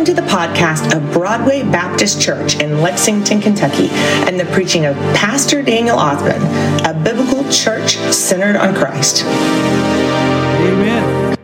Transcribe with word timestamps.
Welcome 0.00 0.16
to 0.16 0.22
the 0.22 0.28
podcast 0.28 0.96
of 0.96 1.12
Broadway 1.12 1.62
Baptist 1.62 2.22
Church 2.22 2.58
in 2.58 2.80
Lexington, 2.80 3.38
Kentucky, 3.38 3.90
and 3.90 4.40
the 4.40 4.46
preaching 4.46 4.86
of 4.86 4.96
Pastor 5.14 5.60
Daniel 5.60 5.98
Othman, 5.98 6.40
a 6.86 7.04
biblical 7.04 7.46
church 7.50 7.96
centered 7.96 8.56
on 8.56 8.74
Christ. 8.74 9.26
Amen. 9.26 11.36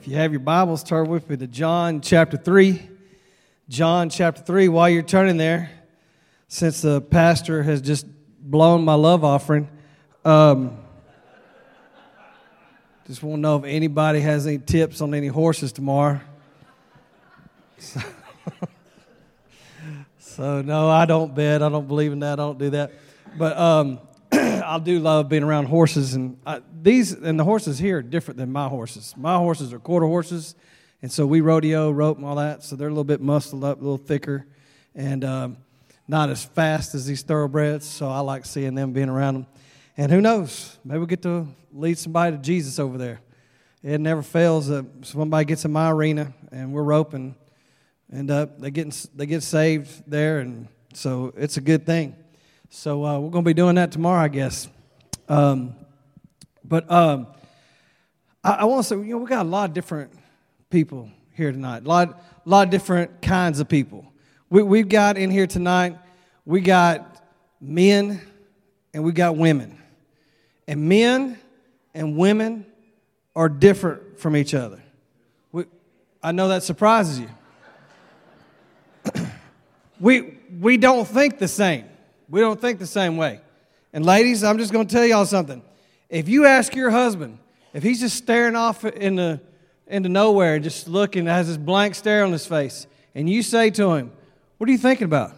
If 0.00 0.08
you 0.08 0.16
have 0.16 0.32
your 0.32 0.40
Bibles, 0.40 0.82
turn 0.82 1.08
with 1.08 1.30
me 1.30 1.36
to 1.36 1.46
John 1.46 2.00
chapter 2.00 2.36
3. 2.36 2.82
John 3.68 4.10
chapter 4.10 4.42
3. 4.42 4.66
While 4.66 4.88
you're 4.88 5.04
turning 5.04 5.36
there, 5.36 5.70
since 6.48 6.80
the 6.80 7.00
pastor 7.00 7.62
has 7.62 7.80
just 7.80 8.06
blown 8.40 8.84
my 8.84 8.94
love 8.94 9.22
offering, 9.22 9.68
um, 10.24 10.76
just 13.06 13.22
want 13.22 13.36
to 13.36 13.40
know 13.40 13.58
if 13.58 13.64
anybody 13.64 14.18
has 14.18 14.48
any 14.48 14.58
tips 14.58 15.00
on 15.00 15.14
any 15.14 15.28
horses 15.28 15.70
tomorrow. 15.70 16.20
So, 17.80 18.00
so, 20.18 20.62
no, 20.62 20.88
I 20.88 21.06
don't 21.06 21.34
bet. 21.34 21.62
I 21.62 21.68
don't 21.68 21.88
believe 21.88 22.12
in 22.12 22.20
that. 22.20 22.34
I 22.34 22.42
don't 22.42 22.58
do 22.58 22.70
that. 22.70 22.92
But 23.38 23.56
um, 23.56 24.00
I 24.32 24.78
do 24.82 25.00
love 25.00 25.28
being 25.28 25.42
around 25.42 25.66
horses, 25.66 26.14
and 26.14 26.38
I, 26.46 26.60
these 26.82 27.12
and 27.12 27.40
the 27.40 27.44
horses 27.44 27.78
here 27.78 27.98
are 27.98 28.02
different 28.02 28.38
than 28.38 28.52
my 28.52 28.68
horses. 28.68 29.14
My 29.16 29.38
horses 29.38 29.72
are 29.72 29.78
quarter 29.78 30.06
horses, 30.06 30.54
and 31.02 31.10
so 31.10 31.26
we 31.26 31.40
rodeo, 31.40 31.90
rope, 31.90 32.18
and 32.18 32.26
all 32.26 32.36
that. 32.36 32.62
So 32.62 32.76
they're 32.76 32.88
a 32.88 32.90
little 32.90 33.04
bit 33.04 33.20
muscled 33.20 33.64
up, 33.64 33.78
a 33.78 33.80
little 33.80 33.98
thicker, 33.98 34.46
and 34.94 35.24
um, 35.24 35.56
not 36.06 36.28
as 36.28 36.44
fast 36.44 36.94
as 36.94 37.06
these 37.06 37.22
thoroughbreds. 37.22 37.86
So 37.86 38.08
I 38.08 38.20
like 38.20 38.44
seeing 38.44 38.74
them 38.74 38.92
being 38.92 39.08
around 39.08 39.34
them. 39.34 39.46
And 39.96 40.12
who 40.12 40.20
knows? 40.20 40.78
Maybe 40.84 40.98
we'll 40.98 41.06
get 41.06 41.22
to 41.22 41.46
lead 41.72 41.98
somebody 41.98 42.36
to 42.36 42.42
Jesus 42.42 42.78
over 42.78 42.98
there. 42.98 43.20
It 43.82 44.00
never 44.00 44.22
fails 44.22 44.68
that 44.68 44.84
somebody 45.02 45.46
gets 45.46 45.64
in 45.64 45.72
my 45.72 45.90
arena 45.90 46.34
and 46.52 46.72
we're 46.72 46.82
roping, 46.82 47.34
and 48.10 48.28
they 48.58 48.70
get 48.70 49.06
they 49.14 49.26
get 49.26 49.42
saved 49.42 50.02
there, 50.06 50.40
and 50.40 50.68
so 50.94 51.32
it's 51.36 51.56
a 51.56 51.60
good 51.60 51.86
thing. 51.86 52.16
So 52.68 53.04
uh, 53.04 53.18
we're 53.18 53.30
going 53.30 53.44
to 53.44 53.48
be 53.48 53.54
doing 53.54 53.74
that 53.76 53.90
tomorrow, 53.90 54.22
I 54.22 54.28
guess. 54.28 54.68
Um, 55.28 55.74
but 56.64 56.90
um, 56.90 57.26
I, 58.44 58.50
I 58.50 58.64
want 58.64 58.84
to 58.84 58.88
say, 58.88 58.96
you 58.96 59.14
know, 59.14 59.18
we 59.18 59.26
got 59.26 59.44
a 59.44 59.48
lot 59.48 59.68
of 59.68 59.74
different 59.74 60.12
people 60.70 61.10
here 61.32 61.50
tonight. 61.50 61.84
A 61.84 61.88
lot, 61.88 62.22
a 62.44 62.48
lot 62.48 62.66
of 62.66 62.70
different 62.70 63.22
kinds 63.22 63.58
of 63.58 63.68
people. 63.68 64.06
We, 64.50 64.62
we've 64.62 64.88
got 64.88 65.16
in 65.16 65.30
here 65.30 65.48
tonight. 65.48 65.98
We 66.44 66.60
got 66.60 67.24
men 67.60 68.20
and 68.94 69.02
we 69.02 69.12
got 69.12 69.36
women. 69.36 69.78
And 70.68 70.88
men 70.88 71.38
and 71.92 72.16
women 72.16 72.66
are 73.34 73.48
different 73.48 74.20
from 74.20 74.36
each 74.36 74.54
other. 74.54 74.80
We, 75.50 75.64
I 76.22 76.30
know 76.30 76.48
that 76.48 76.62
surprises 76.62 77.18
you. 77.18 77.28
We, 80.00 80.38
we 80.58 80.78
don't 80.78 81.06
think 81.06 81.38
the 81.38 81.48
same. 81.48 81.84
We 82.28 82.40
don't 82.40 82.60
think 82.60 82.78
the 82.78 82.86
same 82.86 83.16
way. 83.16 83.40
And 83.92 84.04
ladies, 84.04 84.42
I'm 84.42 84.58
just 84.58 84.72
going 84.72 84.86
to 84.86 84.92
tell 84.92 85.04
y'all 85.04 85.26
something. 85.26 85.62
If 86.08 86.28
you 86.28 86.46
ask 86.46 86.74
your 86.74 86.90
husband, 86.90 87.38
if 87.74 87.82
he's 87.82 88.00
just 88.00 88.16
staring 88.16 88.56
off 88.56 88.84
into, 88.84 89.40
into 89.86 90.08
nowhere 90.08 90.58
just 90.58 90.88
looking, 90.88 91.26
has 91.26 91.48
this 91.48 91.56
blank 91.56 91.94
stare 91.94 92.24
on 92.24 92.32
his 92.32 92.46
face, 92.46 92.86
and 93.14 93.28
you 93.28 93.42
say 93.42 93.70
to 93.70 93.94
him, 93.94 94.12
What 94.58 94.68
are 94.68 94.72
you 94.72 94.78
thinking 94.78 95.04
about? 95.04 95.32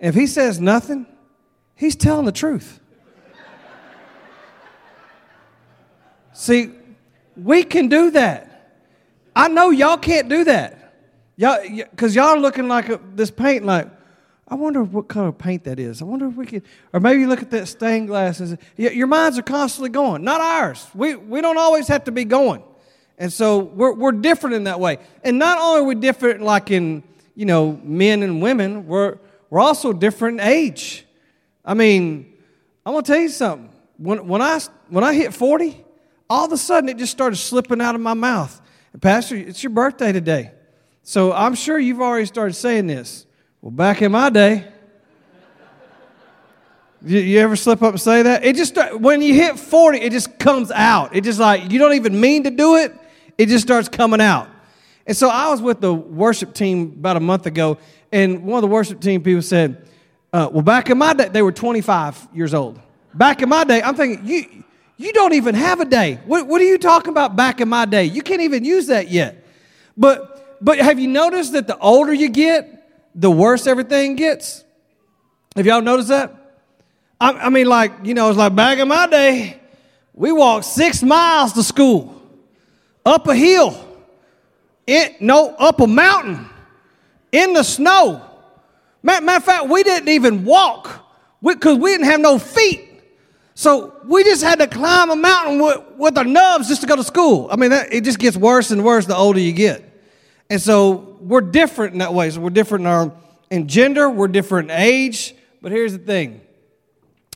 And 0.00 0.08
if 0.08 0.14
he 0.14 0.26
says 0.26 0.60
nothing, 0.60 1.06
he's 1.76 1.96
telling 1.96 2.24
the 2.24 2.32
truth. 2.32 2.80
See, 6.32 6.70
we 7.36 7.62
can 7.62 7.88
do 7.88 8.10
that. 8.12 8.48
I 9.34 9.48
know 9.48 9.70
y'all 9.70 9.98
can't 9.98 10.28
do 10.28 10.44
that. 10.44 10.81
Y'all, 11.36 11.58
because 11.66 12.14
y'all 12.14 12.38
looking 12.38 12.68
like 12.68 12.88
a, 12.88 13.00
this 13.14 13.30
paint, 13.30 13.64
like, 13.64 13.88
I 14.46 14.54
wonder 14.54 14.82
what 14.84 15.08
color 15.08 15.32
paint 15.32 15.64
that 15.64 15.78
is. 15.78 16.02
I 16.02 16.04
wonder 16.04 16.26
if 16.26 16.34
we 16.34 16.44
could, 16.44 16.62
or 16.92 17.00
maybe 17.00 17.22
you 17.22 17.26
look 17.26 17.40
at 17.40 17.50
that 17.52 17.68
stained 17.68 18.08
glass 18.08 18.38
and 18.40 18.58
your 18.76 19.06
minds 19.06 19.38
are 19.38 19.42
constantly 19.42 19.88
going, 19.88 20.24
not 20.24 20.42
ours. 20.42 20.86
We, 20.94 21.14
we 21.14 21.40
don't 21.40 21.56
always 21.56 21.88
have 21.88 22.04
to 22.04 22.12
be 22.12 22.26
going. 22.26 22.62
And 23.16 23.32
so 23.32 23.60
we're, 23.60 23.94
we're 23.94 24.12
different 24.12 24.56
in 24.56 24.64
that 24.64 24.78
way. 24.78 24.98
And 25.24 25.38
not 25.38 25.58
only 25.58 25.80
are 25.80 25.84
we 25.84 25.94
different 25.94 26.42
like 26.42 26.70
in, 26.70 27.02
you 27.34 27.46
know, 27.46 27.80
men 27.82 28.22
and 28.22 28.42
women, 28.42 28.86
we're, 28.86 29.18
we're 29.48 29.60
also 29.60 29.92
different 29.94 30.40
in 30.40 30.46
age. 30.46 31.06
I 31.64 31.74
mean, 31.74 32.30
I'm 32.84 32.92
going 32.92 33.04
to 33.04 33.12
tell 33.12 33.20
you 33.20 33.28
something. 33.30 33.70
When, 33.96 34.26
when, 34.26 34.42
I, 34.42 34.60
when 34.88 35.04
I 35.04 35.14
hit 35.14 35.32
40, 35.32 35.82
all 36.28 36.44
of 36.44 36.52
a 36.52 36.58
sudden 36.58 36.90
it 36.90 36.98
just 36.98 37.12
started 37.12 37.36
slipping 37.36 37.80
out 37.80 37.94
of 37.94 38.00
my 38.00 38.14
mouth. 38.14 38.60
Pastor, 39.00 39.36
it's 39.36 39.62
your 39.62 39.70
birthday 39.70 40.12
today. 40.12 40.50
So 41.02 41.32
I'm 41.32 41.54
sure 41.54 41.78
you've 41.78 42.00
already 42.00 42.26
started 42.26 42.54
saying 42.54 42.86
this. 42.86 43.26
Well, 43.60 43.70
back 43.70 44.02
in 44.02 44.12
my 44.12 44.30
day, 44.30 44.66
you, 47.04 47.18
you, 47.18 47.40
ever 47.40 47.56
slip 47.56 47.82
up 47.82 47.90
and 47.90 48.00
say 48.00 48.22
that? 48.22 48.44
It 48.44 48.54
just 48.54 48.76
when 48.94 49.22
you 49.22 49.34
hit 49.34 49.58
40, 49.58 49.98
it 49.98 50.12
just 50.12 50.38
comes 50.38 50.70
out. 50.70 51.16
It 51.16 51.24
just 51.24 51.40
like 51.40 51.70
you 51.70 51.78
don't 51.80 51.94
even 51.94 52.20
mean 52.20 52.44
to 52.44 52.50
do 52.50 52.76
it. 52.76 52.94
It 53.36 53.46
just 53.46 53.64
starts 53.64 53.88
coming 53.88 54.20
out. 54.20 54.48
And 55.04 55.16
so 55.16 55.28
I 55.28 55.50
was 55.50 55.60
with 55.60 55.80
the 55.80 55.92
worship 55.92 56.54
team 56.54 56.94
about 56.96 57.16
a 57.16 57.20
month 57.20 57.46
ago, 57.46 57.78
and 58.12 58.44
one 58.44 58.58
of 58.58 58.62
the 58.62 58.72
worship 58.72 59.00
team 59.00 59.22
people 59.22 59.42
said, 59.42 59.88
uh, 60.32 60.48
"Well, 60.52 60.62
back 60.62 60.90
in 60.90 60.98
my 60.98 61.12
day, 61.12 61.28
they 61.28 61.42
were 61.42 61.50
25 61.50 62.28
years 62.32 62.54
old. 62.54 62.78
Back 63.12 63.42
in 63.42 63.48
my 63.48 63.64
day, 63.64 63.82
I'm 63.82 63.96
thinking 63.96 64.24
you 64.24 64.64
you 64.96 65.12
don't 65.12 65.32
even 65.32 65.56
have 65.56 65.80
a 65.80 65.84
day. 65.84 66.20
What, 66.26 66.46
what 66.46 66.60
are 66.60 66.64
you 66.64 66.78
talking 66.78 67.10
about 67.10 67.34
back 67.34 67.60
in 67.60 67.68
my 67.68 67.86
day? 67.86 68.04
You 68.04 68.22
can't 68.22 68.42
even 68.42 68.64
use 68.64 68.86
that 68.86 69.10
yet. 69.10 69.44
But, 69.96 70.31
but 70.62 70.78
have 70.78 70.98
you 70.98 71.08
noticed 71.08 71.52
that 71.52 71.66
the 71.66 71.76
older 71.78 72.12
you 72.12 72.28
get, 72.28 73.12
the 73.14 73.30
worse 73.30 73.66
everything 73.66 74.14
gets? 74.16 74.64
Have 75.56 75.66
y'all 75.66 75.82
noticed 75.82 76.08
that? 76.08 76.34
I, 77.20 77.32
I 77.32 77.48
mean, 77.50 77.66
like, 77.66 77.92
you 78.04 78.14
know, 78.14 78.28
it's 78.28 78.38
like 78.38 78.54
back 78.54 78.78
in 78.78 78.88
my 78.88 79.06
day, 79.06 79.60
we 80.14 80.32
walked 80.32 80.64
six 80.64 81.02
miles 81.02 81.52
to 81.54 81.62
school, 81.62 82.22
up 83.04 83.26
a 83.26 83.34
hill, 83.34 83.76
in, 84.86 85.14
no, 85.20 85.54
up 85.56 85.80
a 85.80 85.86
mountain, 85.86 86.48
in 87.32 87.52
the 87.52 87.62
snow. 87.62 88.22
Matter, 89.02 89.24
matter 89.24 89.38
of 89.38 89.44
fact, 89.44 89.68
we 89.68 89.82
didn't 89.82 90.08
even 90.08 90.44
walk 90.44 91.04
because 91.42 91.76
we, 91.76 91.84
we 91.84 91.90
didn't 91.90 92.06
have 92.06 92.20
no 92.20 92.38
feet. 92.38 92.88
So 93.54 94.00
we 94.04 94.24
just 94.24 94.42
had 94.42 94.58
to 94.60 94.66
climb 94.66 95.10
a 95.10 95.16
mountain 95.16 95.60
with, 95.60 95.80
with 95.96 96.18
our 96.18 96.24
nubs 96.24 96.68
just 96.68 96.80
to 96.82 96.86
go 96.86 96.96
to 96.96 97.04
school. 97.04 97.48
I 97.50 97.56
mean, 97.56 97.70
that, 97.70 97.92
it 97.92 98.04
just 98.04 98.18
gets 98.18 98.36
worse 98.36 98.70
and 98.70 98.84
worse 98.84 99.06
the 99.06 99.16
older 99.16 99.40
you 99.40 99.52
get. 99.52 99.91
And 100.52 100.60
so 100.60 101.16
we're 101.22 101.40
different 101.40 101.94
in 101.94 102.00
that 102.00 102.12
way. 102.12 102.28
So 102.28 102.38
we're 102.42 102.50
different 102.50 102.82
in, 102.82 102.90
our, 102.90 103.10
in 103.50 103.68
gender, 103.68 104.10
we're 104.10 104.28
different 104.28 104.70
in 104.70 104.76
age. 104.76 105.34
But 105.62 105.72
here's 105.72 105.92
the 105.92 105.98
thing 105.98 106.42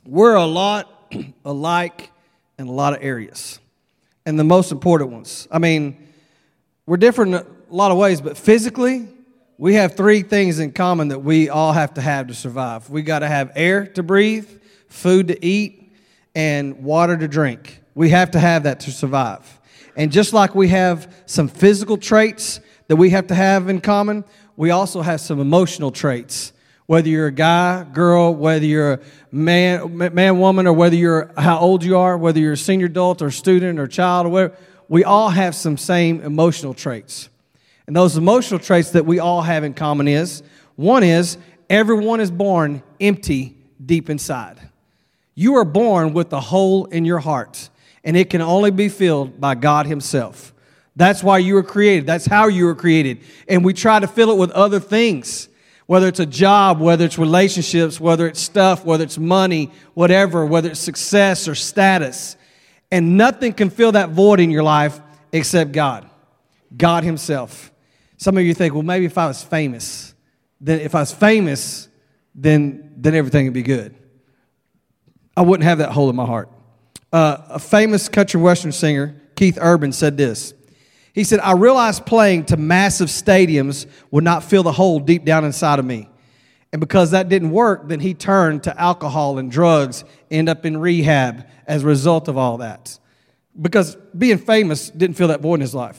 we're 0.05 0.35
a 0.35 0.45
lot 0.45 1.15
alike 1.47 2.11
in 2.59 2.67
a 2.67 2.73
lot 2.73 2.93
of 2.93 3.03
areas, 3.03 3.59
and 4.27 4.39
the 4.39 4.45
most 4.45 4.71
important 4.71 5.13
ones. 5.13 5.49
I 5.51 5.59
mean, 5.59 5.97
we're 6.85 6.99
different 6.99 7.35
in 7.35 7.41
a 7.41 7.75
lot 7.75 7.91
of 7.91 7.97
ways, 7.97 8.21
but 8.21 8.37
physically, 8.37 9.09
we 9.57 9.77
have 9.77 9.97
three 9.97 10.21
things 10.21 10.59
in 10.59 10.73
common 10.73 11.09
that 11.09 11.21
we 11.21 11.49
all 11.49 11.73
have 11.73 11.95
to 11.95 12.03
have 12.03 12.27
to 12.27 12.35
survive. 12.35 12.91
We 12.91 13.01
got 13.01 13.21
to 13.21 13.29
have 13.29 13.51
air 13.57 13.87
to 13.87 14.03
breathe, 14.03 14.61
food 14.89 15.29
to 15.29 15.43
eat, 15.43 15.91
and 16.35 16.85
water 16.85 17.17
to 17.17 17.29
drink. 17.29 17.81
We 17.95 18.11
have 18.11 18.33
to 18.33 18.39
have 18.39 18.65
that 18.65 18.81
to 18.81 18.93
survive. 18.93 19.59
And 19.97 20.13
just 20.13 20.35
like 20.35 20.55
we 20.55 20.69
have 20.69 21.11
some 21.25 21.49
physical 21.49 21.97
traits 21.97 22.61
that 22.89 22.97
we 22.97 23.11
have 23.11 23.27
to 23.29 23.35
have 23.35 23.69
in 23.69 23.81
common, 23.81 24.25
we 24.57 24.71
also 24.71 25.03
have 25.03 25.21
some 25.21 25.41
emotional 25.41 25.91
traits. 25.91 26.53
Whether 26.87 27.09
you're 27.09 27.27
a 27.27 27.33
guy, 27.33 27.85
girl, 27.85 28.33
whether 28.33 28.65
you're 28.65 28.93
a 28.95 29.01
man, 29.33 30.15
man, 30.15 30.39
woman, 30.39 30.67
or 30.67 30.73
whether 30.73 30.95
you're 30.95 31.33
how 31.37 31.59
old 31.59 31.83
you 31.83 31.99
are, 31.99 32.17
whether 32.17 32.39
you're 32.39 32.53
a 32.53 32.57
senior 32.57 32.87
adult 32.87 33.23
or 33.23 33.31
student 33.31 33.81
or 33.81 33.89
child 33.89 34.27
or 34.27 34.31
whatever, 34.31 34.57
we 34.89 35.03
all 35.03 35.31
have 35.31 35.55
some 35.55 35.77
same 35.77 36.21
emotional 36.21 36.75
traits. 36.75 37.29
And 37.87 37.95
those 37.95 38.17
emotional 38.17 38.61
traits 38.61 38.91
that 38.91 39.05
we 39.05 39.19
all 39.19 39.43
have 39.43 39.65
in 39.65 39.75
common 39.75 40.07
is 40.07 40.43
one 40.77 41.03
is 41.03 41.39
everyone 41.69 42.21
is 42.21 42.31
born 42.31 42.83
empty 43.01 43.57
deep 43.85 44.09
inside. 44.09 44.61
You 45.35 45.57
are 45.57 45.65
born 45.65 46.13
with 46.13 46.33
a 46.33 46.41
hole 46.41 46.87
in 46.87 47.05
your 47.05 47.19
heart, 47.19 47.69
and 48.05 48.17
it 48.17 48.31
can 48.31 48.41
only 48.41 48.71
be 48.71 48.89
filled 48.89 49.41
by 49.41 49.55
God 49.55 49.87
Himself. 49.87 50.55
That's 50.97 51.23
why 51.23 51.39
you 51.39 51.55
were 51.55 51.63
created. 51.63 52.07
That's 52.07 52.25
how 52.25 52.49
you 52.49 52.65
were 52.65 52.75
created. 52.75 53.21
And 53.47 53.63
we 53.63 53.75
try 53.75 54.01
to 54.01 54.09
fill 54.09 54.31
it 54.31 54.39
with 54.39 54.51
other 54.53 54.81
things, 54.81 55.49
whether 55.85 56.09
it's 56.09 56.21
a 56.21 56.27
job, 56.27 56.81
whether 56.81 57.05
it's 57.05 57.19
relationships, 57.19 58.01
whether 58.01 58.27
it's 58.27 58.41
stuff, 58.41 58.85
whether 58.85 59.05
it's 59.05 59.19
money, 59.19 59.71
whatever, 59.93 60.47
whether 60.47 60.71
it's 60.71 60.81
success 60.81 61.47
or 61.47 61.55
status. 61.55 62.37
And 62.91 63.19
nothing 63.19 63.53
can 63.53 63.69
fill 63.69 63.93
that 63.93 64.11
void 64.11 64.41
in 64.41 64.51
your 64.51 64.63
life 64.63 64.99
except 65.33 65.73
God, 65.73 66.09
God 66.75 67.05
Himself. 67.05 67.71
Some 68.17 68.39
of 68.39 68.45
you 68.45 68.55
think, 68.55 68.73
well, 68.73 68.83
maybe 68.83 69.05
if 69.05 69.19
I 69.19 69.27
was 69.27 69.43
famous, 69.43 70.15
then 70.61 70.81
if 70.81 70.95
I 70.95 71.01
was 71.01 71.13
famous, 71.13 71.89
then, 72.35 72.95
then 72.97 73.15
everything 73.15 73.45
would 73.45 73.55
be 73.55 73.63
good. 73.63 73.95
I 75.37 75.43
wouldn't 75.43 75.65
have 75.65 75.79
that 75.79 75.93
hole 75.93 76.09
in 76.09 76.17
my 76.17 76.25
heart. 76.25 76.49
Uh, 77.13 77.37
a 77.51 77.59
famous 77.59 78.09
country 78.09 78.41
western 78.41 78.73
singer, 78.73 79.21
Keith 79.35 79.59
Urban, 79.61 79.93
said 79.93 80.17
this. 80.17 80.55
He 81.17 81.25
said, 81.25 81.41
I 81.41 81.53
realized 81.53 82.05
playing 82.05 82.45
to 82.47 82.59
massive 82.59 83.09
stadiums 83.09 83.87
would 84.11 84.23
not 84.23 84.45
fill 84.45 84.63
the 84.63 84.71
hole 84.71 85.01
deep 85.01 85.25
down 85.25 85.47
inside 85.47 85.79
of 85.79 85.87
me. 85.87 86.11
And 86.75 86.79
because 86.79 87.13
that 87.13 87.31
didn't 87.31 87.53
work, 87.53 87.89
then 87.89 88.01
he 88.01 88.13
turned 88.13 88.65
to 88.65 88.79
alcohol 88.79 89.39
and 89.39 89.51
drugs, 89.51 90.05
end 90.31 90.51
up 90.51 90.67
in 90.67 90.77
rehab 90.77 91.47
as 91.67 91.85
a 91.85 91.87
result 91.87 92.29
of 92.29 92.37
all 92.37 92.59
that. 92.59 92.99
Because 93.59 93.97
being 94.17 94.37
famous 94.37 94.91
didn't 94.91 95.17
fill 95.17 95.29
that 95.29 95.41
void 95.41 95.55
in 95.55 95.61
his 95.63 95.75
life. 95.75 95.99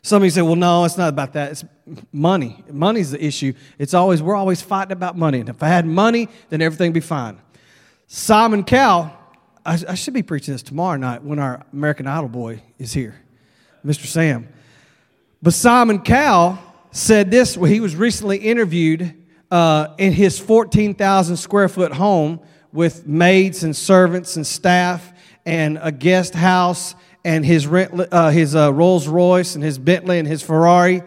Some 0.00 0.22
of 0.22 0.24
you 0.24 0.30
say, 0.30 0.40
well, 0.40 0.56
no, 0.56 0.86
it's 0.86 0.96
not 0.96 1.10
about 1.10 1.34
that. 1.34 1.50
It's 1.50 1.64
money. 2.10 2.64
Money's 2.70 3.10
the 3.10 3.22
issue. 3.22 3.52
It's 3.78 3.92
always, 3.92 4.22
we're 4.22 4.34
always 4.34 4.62
fighting 4.62 4.92
about 4.92 5.18
money. 5.18 5.40
And 5.40 5.50
if 5.50 5.62
I 5.62 5.68
had 5.68 5.84
money, 5.84 6.30
then 6.48 6.62
everything 6.62 6.88
would 6.88 6.94
be 6.94 7.00
fine. 7.00 7.38
Simon 8.06 8.64
Cowell, 8.64 9.12
I, 9.66 9.78
I 9.86 9.94
should 9.94 10.14
be 10.14 10.22
preaching 10.22 10.54
this 10.54 10.62
tomorrow 10.62 10.96
night 10.96 11.22
when 11.22 11.38
our 11.38 11.66
American 11.70 12.06
Idol 12.06 12.30
boy 12.30 12.62
is 12.78 12.94
here. 12.94 13.20
Mr. 13.84 14.06
Sam. 14.06 14.48
But 15.42 15.54
Simon 15.54 16.00
Cowell 16.00 16.58
said 16.90 17.30
this 17.30 17.54
he 17.54 17.80
was 17.80 17.96
recently 17.96 18.38
interviewed 18.38 19.14
uh, 19.50 19.94
in 19.98 20.12
his 20.12 20.38
14,000 20.38 21.36
square 21.36 21.68
foot 21.68 21.92
home 21.92 22.40
with 22.72 23.06
maids 23.06 23.64
and 23.64 23.74
servants 23.74 24.36
and 24.36 24.46
staff 24.46 25.12
and 25.44 25.78
a 25.82 25.90
guest 25.90 26.34
house 26.34 26.94
and 27.24 27.44
his, 27.44 27.66
rent, 27.66 27.92
uh, 28.12 28.30
his 28.30 28.54
uh, 28.54 28.72
Rolls 28.72 29.08
Royce 29.08 29.54
and 29.54 29.64
his 29.64 29.78
Bentley 29.78 30.18
and 30.18 30.28
his 30.28 30.42
Ferrari. 30.42 31.02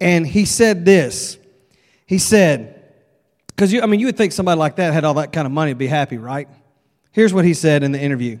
And 0.00 0.26
he 0.26 0.44
said 0.44 0.84
this. 0.84 1.38
He 2.06 2.18
said, 2.18 2.92
because 3.48 3.74
I 3.74 3.86
mean, 3.86 4.00
you 4.00 4.06
would 4.06 4.16
think 4.16 4.32
somebody 4.32 4.58
like 4.58 4.76
that 4.76 4.92
had 4.92 5.04
all 5.04 5.14
that 5.14 5.32
kind 5.32 5.46
of 5.46 5.52
money 5.52 5.72
to 5.72 5.76
be 5.76 5.86
happy, 5.86 6.18
right? 6.18 6.48
Here's 7.12 7.32
what 7.32 7.44
he 7.44 7.54
said 7.54 7.82
in 7.82 7.92
the 7.92 8.00
interview. 8.00 8.38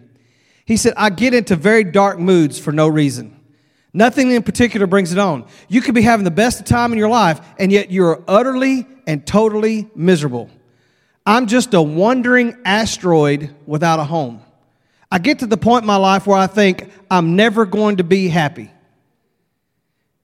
He 0.66 0.76
said, 0.76 0.92
I 0.96 1.10
get 1.10 1.32
into 1.32 1.56
very 1.56 1.84
dark 1.84 2.18
moods 2.18 2.58
for 2.58 2.72
no 2.72 2.88
reason. 2.88 3.40
Nothing 3.96 4.30
in 4.32 4.42
particular 4.42 4.86
brings 4.86 5.10
it 5.10 5.18
on. 5.18 5.46
You 5.68 5.80
could 5.80 5.94
be 5.94 6.02
having 6.02 6.24
the 6.24 6.30
best 6.30 6.66
time 6.66 6.92
in 6.92 6.98
your 6.98 7.08
life, 7.08 7.40
and 7.58 7.72
yet 7.72 7.90
you're 7.90 8.22
utterly 8.28 8.86
and 9.06 9.26
totally 9.26 9.88
miserable. 9.94 10.50
I'm 11.24 11.46
just 11.46 11.72
a 11.72 11.80
wandering 11.80 12.58
asteroid 12.66 13.54
without 13.64 13.98
a 13.98 14.04
home. 14.04 14.42
I 15.10 15.18
get 15.18 15.38
to 15.38 15.46
the 15.46 15.56
point 15.56 15.84
in 15.84 15.86
my 15.86 15.96
life 15.96 16.26
where 16.26 16.36
I 16.36 16.46
think 16.46 16.90
I'm 17.10 17.36
never 17.36 17.64
going 17.64 17.96
to 17.96 18.04
be 18.04 18.28
happy. 18.28 18.70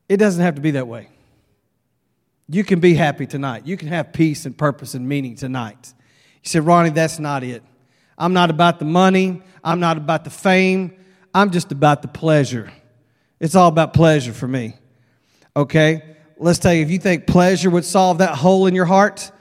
It 0.06 0.18
doesn't 0.18 0.42
have 0.42 0.56
to 0.56 0.60
be 0.60 0.72
that 0.72 0.86
way. 0.86 1.08
You 2.50 2.64
can 2.64 2.78
be 2.78 2.92
happy 2.92 3.26
tonight. 3.26 3.66
You 3.66 3.78
can 3.78 3.88
have 3.88 4.12
peace 4.12 4.44
and 4.44 4.54
purpose 4.54 4.92
and 4.92 5.08
meaning 5.08 5.34
tonight. 5.34 5.94
You 6.42 6.48
said, 6.50 6.66
Ronnie, 6.66 6.90
that's 6.90 7.18
not 7.18 7.42
it. 7.42 7.62
I'm 8.18 8.34
not 8.34 8.50
about 8.50 8.80
the 8.80 8.84
money. 8.84 9.40
I'm 9.64 9.80
not 9.80 9.96
about 9.96 10.24
the 10.24 10.30
fame. 10.30 10.94
I'm 11.32 11.50
just 11.50 11.72
about 11.72 12.02
the 12.02 12.08
pleasure. 12.08 12.70
It's 13.42 13.56
all 13.56 13.66
about 13.66 13.92
pleasure 13.92 14.32
for 14.32 14.46
me. 14.46 14.74
Okay? 15.56 16.14
Let's 16.38 16.60
tell 16.60 16.72
you, 16.72 16.82
if 16.82 16.92
you 16.92 16.98
think 17.00 17.26
pleasure 17.26 17.70
would 17.70 17.84
solve 17.84 18.18
that 18.18 18.36
hole 18.36 18.68
in 18.68 18.74
your 18.76 18.84
heart, 18.84 19.32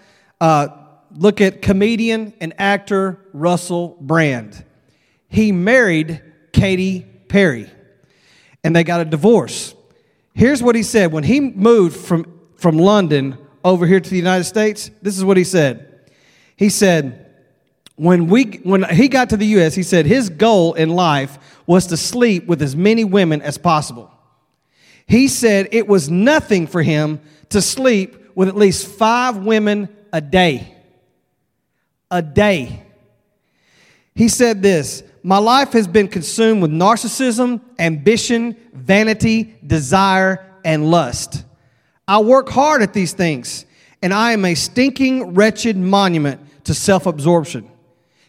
uh, 0.41 0.69
look 1.15 1.39
at 1.39 1.61
comedian 1.61 2.33
and 2.41 2.51
actor 2.57 3.19
Russell 3.31 3.95
Brand. 4.01 4.65
He 5.29 5.51
married 5.51 6.19
Katy 6.51 7.01
Perry, 7.27 7.69
and 8.63 8.75
they 8.75 8.83
got 8.83 9.01
a 9.01 9.05
divorce. 9.05 9.75
Here's 10.33 10.63
what 10.63 10.73
he 10.73 10.81
said 10.81 11.11
when 11.11 11.23
he 11.23 11.39
moved 11.39 11.95
from, 11.95 12.39
from 12.55 12.79
London 12.79 13.37
over 13.63 13.85
here 13.85 13.99
to 13.99 14.09
the 14.09 14.17
United 14.17 14.45
States. 14.45 14.89
This 15.03 15.15
is 15.15 15.23
what 15.23 15.37
he 15.37 15.43
said. 15.43 16.09
He 16.55 16.69
said, 16.69 17.31
when, 17.97 18.25
we, 18.25 18.45
when 18.63 18.83
he 18.83 19.09
got 19.09 19.29
to 19.29 19.37
the 19.37 19.45
U.S., 19.45 19.75
he 19.75 19.83
said 19.83 20.07
his 20.07 20.29
goal 20.29 20.73
in 20.73 20.89
life 20.89 21.37
was 21.65 21.87
to 21.87 21.97
sleep 21.97 22.47
with 22.47 22.61
as 22.61 22.75
many 22.75 23.03
women 23.03 23.41
as 23.41 23.57
possible. 23.57 24.11
He 25.05 25.27
said 25.27 25.69
it 25.71 25.87
was 25.87 26.09
nothing 26.09 26.67
for 26.67 26.81
him 26.81 27.19
to 27.49 27.61
sleep 27.61 28.35
with 28.35 28.47
at 28.47 28.55
least 28.55 28.87
five 28.87 29.37
women 29.37 29.89
a 30.13 30.21
day. 30.21 30.75
A 32.09 32.21
day. 32.21 32.83
He 34.15 34.27
said 34.27 34.61
this 34.61 35.03
My 35.23 35.37
life 35.37 35.73
has 35.73 35.87
been 35.87 36.07
consumed 36.07 36.61
with 36.61 36.71
narcissism, 36.71 37.61
ambition, 37.79 38.55
vanity, 38.73 39.55
desire, 39.65 40.45
and 40.63 40.89
lust. 40.89 41.43
I 42.07 42.19
work 42.19 42.49
hard 42.49 42.81
at 42.81 42.93
these 42.93 43.13
things, 43.13 43.65
and 44.01 44.13
I 44.13 44.33
am 44.33 44.45
a 44.45 44.55
stinking, 44.55 45.33
wretched 45.33 45.77
monument 45.77 46.41
to 46.65 46.73
self 46.73 47.05
absorption. 47.05 47.69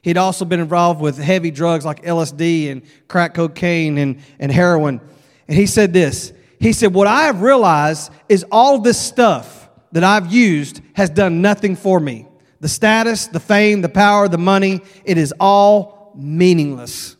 He'd 0.02 0.16
also 0.16 0.44
been 0.44 0.60
involved 0.60 1.00
with 1.00 1.16
heavy 1.16 1.52
drugs 1.52 1.84
like 1.84 2.02
LSD 2.02 2.70
and 2.70 2.82
crack 3.06 3.34
cocaine 3.34 3.99
and, 3.99 4.19
and 4.40 4.50
heroin. 4.50 5.00
And 5.49 5.56
he 5.56 5.66
said 5.66 5.93
this 5.93 6.32
He 6.60 6.72
said, 6.72 6.93
What 6.93 7.06
I 7.06 7.22
have 7.25 7.40
realized 7.40 8.12
is 8.28 8.44
all 8.50 8.78
this 8.78 9.00
stuff 9.00 9.69
that 9.93 10.04
I've 10.04 10.32
used 10.32 10.81
has 10.94 11.08
done 11.10 11.40
nothing 11.40 11.76
for 11.76 12.00
me. 12.00 12.26
The 12.60 12.69
status, 12.69 13.26
the 13.26 13.40
fame, 13.40 13.82
the 13.82 13.88
power, 13.88 14.28
the 14.28 14.38
money, 14.38 14.81
it 15.04 15.19
is 15.19 15.32
all 15.38 16.12
meaningless. 16.16 17.16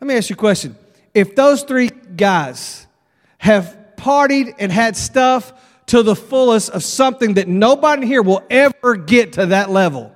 Let 0.00 0.08
me 0.08 0.16
ask 0.16 0.30
you 0.30 0.34
a 0.34 0.36
question. 0.36 0.76
If 1.14 1.34
those 1.34 1.62
three 1.62 1.90
guys 2.16 2.86
have 3.38 3.76
partied 3.96 4.54
and 4.58 4.70
had 4.70 4.96
stuff 4.96 5.52
to 5.86 6.02
the 6.02 6.14
fullest 6.14 6.70
of 6.70 6.84
something 6.84 7.34
that 7.34 7.48
nobody 7.48 8.06
here 8.06 8.22
will 8.22 8.42
ever 8.48 8.96
get 8.96 9.34
to 9.34 9.46
that 9.46 9.70
level, 9.70 10.14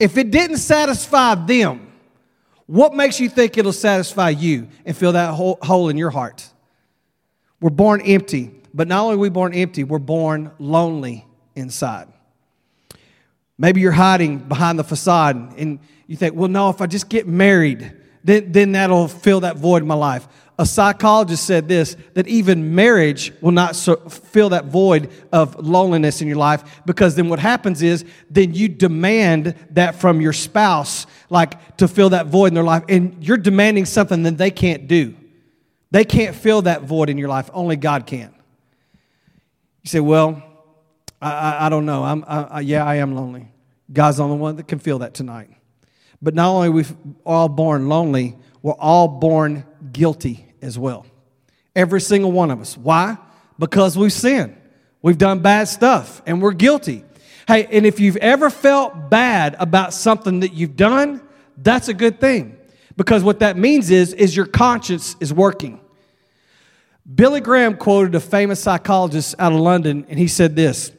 if 0.00 0.16
it 0.16 0.30
didn't 0.30 0.56
satisfy 0.56 1.34
them, 1.34 1.92
what 2.66 2.94
makes 2.94 3.20
you 3.20 3.28
think 3.28 3.58
it'll 3.58 3.72
satisfy 3.72 4.30
you 4.30 4.68
and 4.84 4.96
fill 4.96 5.12
that 5.12 5.34
hole 5.34 5.88
in 5.88 5.96
your 5.96 6.10
heart? 6.10 6.48
We're 7.60 7.70
born 7.70 8.00
empty, 8.00 8.50
but 8.72 8.88
not 8.88 9.02
only 9.02 9.16
are 9.16 9.18
we 9.18 9.28
born 9.28 9.52
empty, 9.52 9.84
we're 9.84 9.98
born 9.98 10.50
lonely 10.58 11.26
inside. 11.54 12.08
Maybe 13.58 13.82
you're 13.82 13.92
hiding 13.92 14.38
behind 14.38 14.78
the 14.78 14.84
facade 14.84 15.58
and 15.58 15.78
you 16.06 16.16
think, 16.16 16.34
well, 16.34 16.48
no, 16.48 16.70
if 16.70 16.80
I 16.80 16.86
just 16.86 17.10
get 17.10 17.28
married, 17.28 17.92
then, 18.24 18.52
then 18.52 18.72
that'll 18.72 19.08
fill 19.08 19.40
that 19.40 19.56
void 19.56 19.82
in 19.82 19.88
my 19.88 19.94
life. 19.94 20.26
A 20.60 20.66
psychologist 20.66 21.46
said 21.46 21.68
this 21.68 21.96
that 22.12 22.28
even 22.28 22.74
marriage 22.74 23.32
will 23.40 23.50
not 23.50 23.74
so, 23.74 23.96
fill 23.96 24.50
that 24.50 24.66
void 24.66 25.10
of 25.32 25.58
loneliness 25.58 26.20
in 26.20 26.28
your 26.28 26.36
life 26.36 26.82
because 26.84 27.14
then 27.14 27.30
what 27.30 27.38
happens 27.38 27.80
is 27.80 28.04
then 28.28 28.52
you 28.52 28.68
demand 28.68 29.54
that 29.70 29.94
from 29.94 30.20
your 30.20 30.34
spouse, 30.34 31.06
like 31.30 31.78
to 31.78 31.88
fill 31.88 32.10
that 32.10 32.26
void 32.26 32.48
in 32.48 32.54
their 32.54 32.62
life, 32.62 32.84
and 32.90 33.26
you're 33.26 33.38
demanding 33.38 33.86
something 33.86 34.22
that 34.24 34.36
they 34.36 34.50
can't 34.50 34.86
do. 34.86 35.16
They 35.92 36.04
can't 36.04 36.36
fill 36.36 36.60
that 36.62 36.82
void 36.82 37.08
in 37.08 37.16
your 37.16 37.30
life, 37.30 37.48
only 37.54 37.76
God 37.76 38.06
can. 38.06 38.30
You 39.82 39.88
say, 39.88 40.00
Well, 40.00 40.42
I, 41.22 41.32
I, 41.32 41.66
I 41.66 41.68
don't 41.70 41.86
know. 41.86 42.04
I'm, 42.04 42.22
I, 42.28 42.60
yeah, 42.60 42.84
I 42.84 42.96
am 42.96 43.14
lonely. 43.14 43.48
God's 43.90 44.18
the 44.18 44.24
only 44.24 44.36
one 44.36 44.56
that 44.56 44.68
can 44.68 44.78
fill 44.78 44.98
that 44.98 45.14
tonight. 45.14 45.48
But 46.20 46.34
not 46.34 46.50
only 46.50 46.68
are 46.68 46.72
we 46.72 46.84
all 47.24 47.48
born 47.48 47.88
lonely, 47.88 48.36
we're 48.60 48.74
all 48.74 49.08
born 49.08 49.64
guilty 49.90 50.48
as 50.62 50.78
well. 50.78 51.06
Every 51.74 52.00
single 52.00 52.32
one 52.32 52.50
of 52.50 52.60
us. 52.60 52.76
Why? 52.76 53.16
Because 53.58 53.96
we've 53.96 54.12
sinned. 54.12 54.56
We've 55.02 55.18
done 55.18 55.40
bad 55.40 55.68
stuff 55.68 56.22
and 56.26 56.42
we're 56.42 56.52
guilty. 56.52 57.04
Hey, 57.46 57.66
and 57.70 57.86
if 57.86 58.00
you've 58.00 58.16
ever 58.18 58.50
felt 58.50 59.10
bad 59.10 59.56
about 59.58 59.94
something 59.94 60.40
that 60.40 60.52
you've 60.52 60.76
done, 60.76 61.20
that's 61.56 61.88
a 61.88 61.94
good 61.94 62.20
thing. 62.20 62.56
Because 62.96 63.22
what 63.22 63.40
that 63.40 63.56
means 63.56 63.90
is 63.90 64.12
is 64.12 64.36
your 64.36 64.46
conscience 64.46 65.16
is 65.20 65.32
working. 65.32 65.80
Billy 67.12 67.40
Graham 67.40 67.76
quoted 67.76 68.14
a 68.14 68.20
famous 68.20 68.60
psychologist 68.60 69.34
out 69.38 69.52
of 69.52 69.60
London 69.60 70.06
and 70.08 70.18
he 70.18 70.28
said 70.28 70.54
this. 70.54 70.92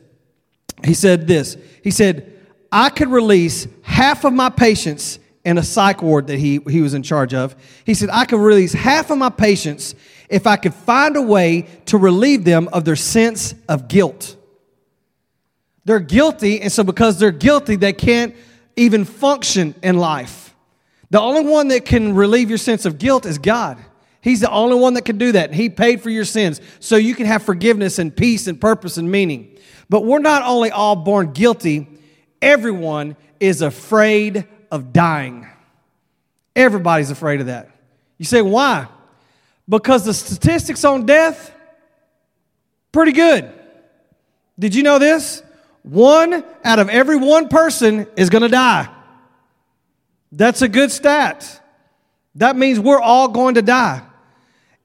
He 0.83 0.93
said 0.93 1.27
this. 1.27 1.57
He 1.83 1.91
said, 1.91 2.33
"I 2.71 2.89
could 2.89 3.09
release 3.09 3.67
half 3.83 4.25
of 4.25 4.33
my 4.33 4.49
patients 4.49 5.19
in 5.43 5.57
a 5.57 5.63
psych 5.63 6.01
ward 6.01 6.27
that 6.27 6.37
he, 6.39 6.59
he 6.69 6.81
was 6.81 6.93
in 6.93 7.03
charge 7.03 7.33
of. 7.33 7.55
He 7.85 7.93
said, 7.93 8.09
I 8.11 8.25
could 8.25 8.39
release 8.39 8.73
half 8.73 9.09
of 9.09 9.17
my 9.17 9.29
patients 9.29 9.95
if 10.29 10.45
I 10.47 10.55
could 10.55 10.73
find 10.73 11.15
a 11.17 11.21
way 11.21 11.67
to 11.87 11.97
relieve 11.97 12.43
them 12.43 12.69
of 12.71 12.85
their 12.85 12.95
sense 12.95 13.55
of 13.67 13.87
guilt. 13.87 14.35
They're 15.83 15.99
guilty, 15.99 16.61
and 16.61 16.71
so 16.71 16.83
because 16.83 17.17
they're 17.17 17.31
guilty, 17.31 17.75
they 17.75 17.93
can't 17.93 18.35
even 18.75 19.03
function 19.03 19.75
in 19.81 19.97
life. 19.97 20.53
The 21.09 21.19
only 21.19 21.49
one 21.49 21.69
that 21.69 21.85
can 21.85 22.15
relieve 22.15 22.49
your 22.49 22.57
sense 22.57 22.85
of 22.85 22.97
guilt 22.97 23.25
is 23.25 23.37
God. 23.37 23.77
He's 24.21 24.39
the 24.39 24.51
only 24.51 24.75
one 24.75 24.93
that 24.93 25.03
can 25.03 25.17
do 25.17 25.31
that. 25.31 25.53
He 25.53 25.69
paid 25.69 26.01
for 26.01 26.11
your 26.11 26.25
sins 26.25 26.61
so 26.79 26.95
you 26.95 27.15
can 27.15 27.25
have 27.25 27.41
forgiveness 27.41 27.97
and 27.97 28.15
peace 28.15 28.47
and 28.47 28.61
purpose 28.61 28.97
and 28.97 29.11
meaning. 29.11 29.57
But 29.89 30.05
we're 30.05 30.19
not 30.19 30.43
only 30.43 30.69
all 30.69 30.95
born 30.95 31.33
guilty, 31.33 31.87
everyone 32.41 33.17
is 33.39 33.61
afraid 33.63 34.45
of 34.71 34.93
dying. 34.93 35.47
Everybody's 36.55 37.11
afraid 37.11 37.41
of 37.41 37.47
that. 37.47 37.69
You 38.17 38.25
say, 38.25 38.41
why? 38.41 38.87
Because 39.67 40.05
the 40.05 40.13
statistics 40.13 40.83
on 40.83 41.05
death, 41.05 41.53
pretty 42.91 43.11
good. 43.11 43.51
Did 44.57 44.73
you 44.75 44.83
know 44.83 44.99
this? 44.99 45.43
One 45.83 46.43
out 46.63 46.79
of 46.79 46.89
every 46.89 47.17
one 47.17 47.47
person 47.47 48.07
is 48.15 48.29
going 48.29 48.43
to 48.43 48.49
die. 48.49 48.89
That's 50.31 50.61
a 50.61 50.67
good 50.67 50.91
stat. 50.91 51.59
That 52.35 52.55
means 52.55 52.79
we're 52.79 53.01
all 53.01 53.27
going 53.27 53.55
to 53.55 53.61
die. 53.61 54.03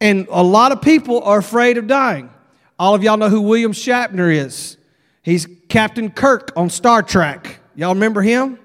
And 0.00 0.26
a 0.30 0.42
lot 0.42 0.72
of 0.72 0.82
people 0.82 1.22
are 1.22 1.38
afraid 1.38 1.78
of 1.78 1.86
dying. 1.86 2.30
All 2.78 2.94
of 2.94 3.02
y'all 3.02 3.16
know 3.16 3.28
who 3.28 3.40
William 3.42 3.72
Shatner 3.72 4.34
is. 4.34 4.76
He's 5.22 5.46
Captain 5.68 6.10
Kirk 6.10 6.52
on 6.56 6.70
Star 6.70 7.02
Trek. 7.02 7.60
Y'all 7.74 7.94
remember 7.94 8.22
him? 8.22 8.58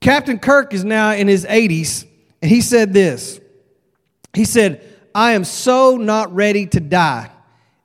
Captain 0.00 0.38
Kirk 0.38 0.72
is 0.72 0.84
now 0.84 1.12
in 1.12 1.28
his 1.28 1.44
80s, 1.44 2.06
and 2.40 2.50
he 2.50 2.60
said 2.60 2.92
this. 2.92 3.40
He 4.32 4.44
said, 4.44 4.84
I 5.14 5.32
am 5.32 5.44
so 5.44 5.96
not 5.96 6.32
ready 6.34 6.66
to 6.66 6.80
die. 6.80 7.30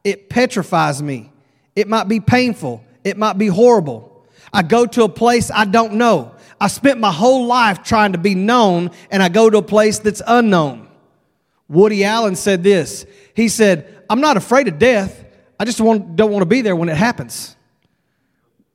It 0.04 0.30
petrifies 0.30 1.02
me. 1.02 1.32
It 1.76 1.88
might 1.88 2.08
be 2.08 2.20
painful. 2.20 2.84
It 3.04 3.18
might 3.18 3.38
be 3.38 3.48
horrible. 3.48 4.28
I 4.52 4.62
go 4.62 4.86
to 4.86 5.04
a 5.04 5.10
place 5.10 5.50
I 5.50 5.66
don't 5.66 5.94
know. 5.94 6.36
I 6.62 6.68
spent 6.68 7.00
my 7.00 7.12
whole 7.12 7.48
life 7.48 7.84
trying 7.84 8.12
to 8.12 8.18
be 8.18 8.36
known, 8.36 8.92
and 9.10 9.24
I 9.24 9.30
go 9.30 9.50
to 9.50 9.58
a 9.58 9.64
place 9.64 10.00
that's 10.00 10.22
unknown. 10.26 10.88
Woody 11.68 12.04
Allen 12.04 12.36
said 12.36 12.64
this. 12.64 13.06
He 13.36 13.48
said, 13.48 14.04
I'm 14.10 14.22
not 14.22 14.38
afraid 14.38 14.68
of 14.68 14.78
death. 14.78 15.26
I 15.60 15.66
just 15.66 15.82
want, 15.82 16.16
don't 16.16 16.32
want 16.32 16.44
to 16.44 16.48
be 16.48 16.62
there 16.62 16.76
when 16.76 16.90
it 16.90 16.98
happens. 16.98 17.56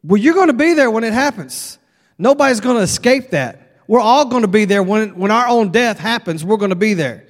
Well, 0.02 0.16
you're 0.16 0.34
going 0.34 0.48
to 0.48 0.52
be 0.52 0.74
there 0.74 0.90
when 0.90 1.04
it 1.04 1.12
happens. 1.12 1.78
Nobody's 2.18 2.60
going 2.60 2.76
to 2.76 2.82
escape 2.82 3.30
that. 3.30 3.68
We're 3.86 4.00
all 4.00 4.26
going 4.26 4.42
to 4.42 4.48
be 4.48 4.64
there 4.64 4.82
when, 4.82 5.16
when 5.16 5.30
our 5.30 5.46
own 5.48 5.70
death 5.70 5.98
happens. 5.98 6.44
We're 6.44 6.56
going 6.56 6.70
to 6.70 6.76
be 6.76 6.94
there. 6.94 7.26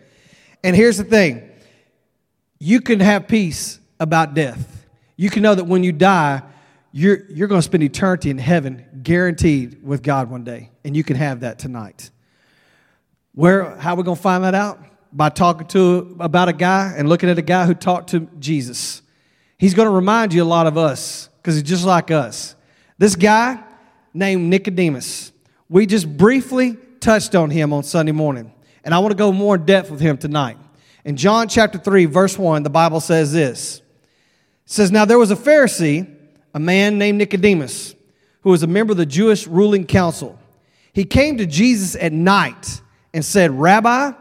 And 0.64 0.75
here's 0.75 0.97
the 0.97 1.04
thing 1.04 1.49
you 2.59 2.80
can 2.80 3.00
have 3.00 3.28
peace 3.28 3.78
about 4.00 4.35
death. 4.35 4.87
You 5.16 5.30
can 5.30 5.42
know 5.42 5.54
that 5.54 5.64
when 5.64 5.85
you 5.85 5.92
die, 5.92 6.42
you're, 6.92 7.25
you're 7.30 7.49
going 7.49 7.59
to 7.59 7.64
spend 7.64 7.83
eternity 7.83 8.30
in 8.30 8.38
heaven, 8.38 8.85
guaranteed 9.02 9.85
with 9.85 10.02
God 10.02 10.30
one 10.30 10.42
day. 10.42 10.71
And 10.85 10.97
you 10.97 11.04
can 11.04 11.16
have 11.16 11.40
that 11.40 11.59
tonight. 11.59 12.11
Where, 13.35 13.76
how 13.76 13.95
are 13.95 13.97
we 13.97 14.02
going 14.02 14.16
to 14.16 14.23
find 14.23 14.42
that 14.45 14.54
out? 14.54 14.80
By 15.12 15.28
talking 15.28 15.66
to 15.68 16.16
about 16.18 16.49
a 16.49 16.52
guy 16.52 16.95
and 16.97 17.09
looking 17.09 17.30
at 17.30 17.38
a 17.38 17.42
guy 17.42 17.66
who 17.66 17.75
talked 17.75 18.11
to 18.11 18.28
Jesus. 18.38 19.02
He's 19.59 19.75
going 19.75 19.87
to 19.87 19.95
remind 19.95 20.33
you 20.33 20.42
a 20.42 20.45
lot 20.45 20.66
of 20.66 20.76
us 20.76 21.28
because 21.37 21.54
he's 21.54 21.62
just 21.62 21.85
like 21.85 22.11
us. 22.11 22.57
This 22.99 23.14
guy 23.14 23.62
named 24.19 24.51
Nicodemus, 24.51 25.33
we 25.69 25.87
just 25.87 26.17
briefly 26.17 26.77
touched 27.01 27.35
on 27.35 27.51
him 27.51 27.73
on 27.73 27.83
Sunday 27.83 28.13
morning. 28.13 28.53
And 28.85 28.95
I 28.95 28.99
want 28.99 29.13
to 29.13 29.17
go 29.17 29.33
more 29.33 29.55
in 29.55 29.65
depth 29.65 29.91
with 29.91 30.01
him 30.01 30.19
tonight. 30.19 30.57
In 31.05 31.17
John 31.17 31.49
chapter 31.49 31.79
3, 31.79 32.07
verse 32.07 32.37
1, 32.37 32.63
the 32.63 32.71
Bible 32.71 33.01
says 33.01 33.33
this. 33.33 33.79
It 33.79 33.83
says, 34.67 34.91
Now 34.91 35.05
there 35.05 35.19
was 35.19 35.31
a 35.31 35.37
Pharisee, 35.37 36.13
a 36.53 36.59
man 36.59 36.99
named 36.99 37.19
Nicodemus, 37.19 37.95
who 38.43 38.51
was 38.51 38.63
a 38.63 38.67
member 38.67 38.93
of 38.93 38.97
the 38.97 39.07
Jewish 39.07 39.47
ruling 39.47 39.87
council. 39.87 40.39
He 40.93 41.05
came 41.05 41.39
to 41.39 41.47
Jesus 41.47 41.97
at 42.01 42.13
night 42.13 42.81
and 43.15 43.25
said, 43.25 43.51
Rabbi, 43.53 44.13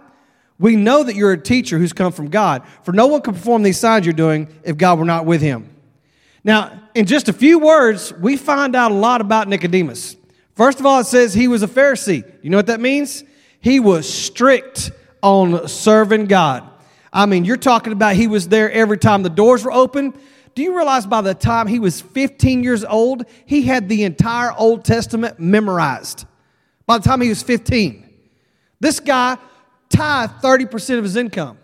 we 0.59 0.75
know 0.75 1.03
that 1.03 1.15
you're 1.15 1.33
a 1.33 1.41
teacher 1.41 1.77
who's 1.77 1.93
come 1.93 2.11
from 2.11 2.29
God, 2.29 2.63
for 2.83 2.91
no 2.91 3.07
one 3.07 3.21
can 3.21 3.33
perform 3.33 3.63
these 3.63 3.79
signs 3.79 4.05
you're 4.05 4.13
doing 4.13 4.47
if 4.63 4.77
God 4.77 4.99
were 4.99 5.05
not 5.05 5.25
with 5.25 5.41
him. 5.41 5.69
Now, 6.43 6.81
in 6.93 7.05
just 7.05 7.29
a 7.29 7.33
few 7.33 7.59
words, 7.59 8.13
we 8.13 8.37
find 8.37 8.75
out 8.75 8.91
a 8.91 8.95
lot 8.95 9.21
about 9.21 9.47
Nicodemus. 9.47 10.15
First 10.55 10.79
of 10.79 10.85
all, 10.85 10.99
it 10.99 11.05
says 11.05 11.33
he 11.33 11.47
was 11.47 11.63
a 11.63 11.67
Pharisee. 11.67 12.23
You 12.41 12.49
know 12.49 12.57
what 12.57 12.67
that 12.67 12.79
means? 12.79 13.23
He 13.59 13.79
was 13.79 14.11
strict 14.11 14.91
on 15.21 15.67
serving 15.67 16.25
God. 16.25 16.67
I 17.11 17.25
mean, 17.25 17.45
you're 17.45 17.57
talking 17.57 17.93
about 17.93 18.15
he 18.15 18.27
was 18.27 18.47
there 18.47 18.71
every 18.71 18.97
time 18.97 19.23
the 19.23 19.29
doors 19.29 19.63
were 19.63 19.71
open. 19.71 20.13
Do 20.55 20.63
you 20.63 20.75
realize 20.75 21.05
by 21.05 21.21
the 21.21 21.33
time 21.33 21.67
he 21.67 21.79
was 21.79 22.01
15 22.01 22.63
years 22.63 22.83
old, 22.83 23.25
he 23.45 23.63
had 23.63 23.89
the 23.89 24.03
entire 24.03 24.51
Old 24.53 24.83
Testament 24.83 25.39
memorized? 25.39 26.25
By 26.85 26.97
the 26.97 27.03
time 27.03 27.21
he 27.21 27.29
was 27.29 27.43
15. 27.43 28.09
This 28.79 28.99
guy 28.99 29.37
tithed 29.89 30.41
30% 30.41 30.97
of 30.97 31.03
his 31.03 31.15
income. 31.15 31.57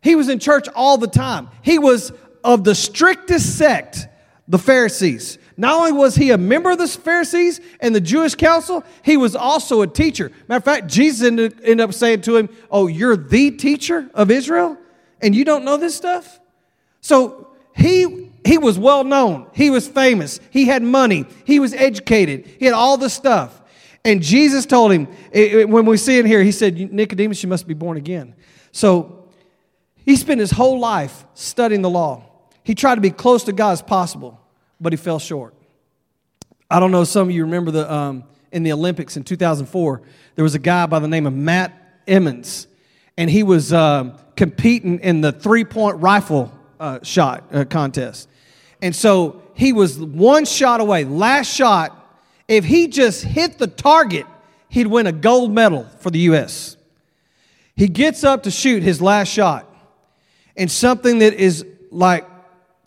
He 0.00 0.14
was 0.14 0.28
in 0.28 0.38
church 0.38 0.68
all 0.74 0.98
the 0.98 1.08
time. 1.08 1.48
He 1.62 1.78
was 1.78 2.12
of 2.44 2.62
the 2.62 2.74
strictest 2.74 3.58
sect, 3.58 4.06
the 4.48 4.58
Pharisees. 4.58 5.38
Not 5.56 5.74
only 5.78 5.92
was 5.92 6.14
he 6.14 6.30
a 6.30 6.38
member 6.38 6.70
of 6.70 6.78
the 6.78 6.86
Pharisees 6.86 7.60
and 7.80 7.94
the 7.94 8.00
Jewish 8.00 8.34
council, 8.34 8.84
he 9.02 9.16
was 9.16 9.34
also 9.34 9.82
a 9.82 9.86
teacher. 9.86 10.30
Matter 10.48 10.58
of 10.58 10.64
fact, 10.64 10.86
Jesus 10.86 11.26
ended, 11.26 11.80
up 11.80 11.94
saying 11.94 12.22
to 12.22 12.36
him, 12.36 12.48
Oh, 12.70 12.86
you're 12.86 13.16
the 13.16 13.50
teacher 13.50 14.08
of 14.14 14.30
Israel? 14.30 14.76
And 15.20 15.34
you 15.34 15.44
don't 15.44 15.64
know 15.64 15.76
this 15.76 15.96
stuff? 15.96 16.40
So 17.00 17.48
he 17.74 18.26
he 18.46 18.58
was 18.58 18.78
well 18.78 19.02
known. 19.04 19.48
He 19.52 19.70
was 19.70 19.88
famous. 19.88 20.40
He 20.50 20.66
had 20.66 20.82
money. 20.82 21.26
He 21.44 21.58
was 21.58 21.74
educated. 21.74 22.46
He 22.58 22.64
had 22.64 22.74
all 22.74 22.96
the 22.96 23.10
stuff. 23.10 23.60
And 24.04 24.22
Jesus 24.22 24.66
told 24.66 24.92
him, 24.92 25.06
when 25.68 25.84
we 25.84 25.96
see 25.96 26.18
it 26.18 26.26
here, 26.26 26.42
he 26.42 26.52
said, 26.52 26.92
Nicodemus, 26.92 27.42
you 27.42 27.48
must 27.48 27.66
be 27.66 27.74
born 27.74 27.96
again. 27.96 28.36
So 28.70 29.28
he 29.96 30.14
spent 30.14 30.38
his 30.38 30.52
whole 30.52 30.78
life 30.78 31.24
studying 31.34 31.82
the 31.82 31.90
law. 31.90 32.22
He 32.66 32.74
tried 32.74 32.96
to 32.96 33.00
be 33.00 33.10
close 33.10 33.44
to 33.44 33.52
God 33.52 33.70
as 33.72 33.80
possible 33.80 34.40
but 34.80 34.92
he 34.92 34.96
fell 34.96 35.18
short. 35.18 35.54
I 36.70 36.80
don't 36.80 36.90
know 36.90 37.02
if 37.02 37.08
some 37.08 37.28
of 37.28 37.34
you 37.34 37.44
remember 37.44 37.70
the, 37.70 37.92
um, 37.92 38.24
in 38.52 38.62
the 38.62 38.72
Olympics 38.72 39.16
in 39.16 39.24
2004, 39.24 40.02
there 40.34 40.42
was 40.42 40.54
a 40.54 40.58
guy 40.58 40.86
by 40.86 40.98
the 40.98 41.08
name 41.08 41.26
of 41.26 41.32
Matt 41.32 41.72
Emmons, 42.06 42.66
and 43.16 43.30
he 43.30 43.42
was 43.42 43.72
uh, 43.72 44.16
competing 44.36 45.00
in 45.00 45.20
the 45.20 45.32
three 45.32 45.64
point 45.64 45.98
rifle 45.98 46.52
uh, 46.78 46.98
shot 47.02 47.44
uh, 47.52 47.64
contest. 47.64 48.28
And 48.82 48.94
so 48.94 49.42
he 49.54 49.72
was 49.72 49.98
one 49.98 50.44
shot 50.44 50.80
away, 50.80 51.04
last 51.04 51.52
shot. 51.52 51.92
If 52.46 52.64
he 52.64 52.88
just 52.88 53.24
hit 53.24 53.58
the 53.58 53.66
target, 53.66 54.26
he'd 54.68 54.86
win 54.86 55.06
a 55.06 55.12
gold 55.12 55.52
medal 55.52 55.84
for 56.00 56.10
the 56.10 56.18
U.S. 56.20 56.76
He 57.74 57.88
gets 57.88 58.24
up 58.24 58.42
to 58.42 58.50
shoot 58.50 58.82
his 58.82 59.00
last 59.00 59.28
shot, 59.28 59.66
and 60.56 60.70
something 60.70 61.20
that 61.20 61.34
is 61.34 61.64
like 61.90 62.26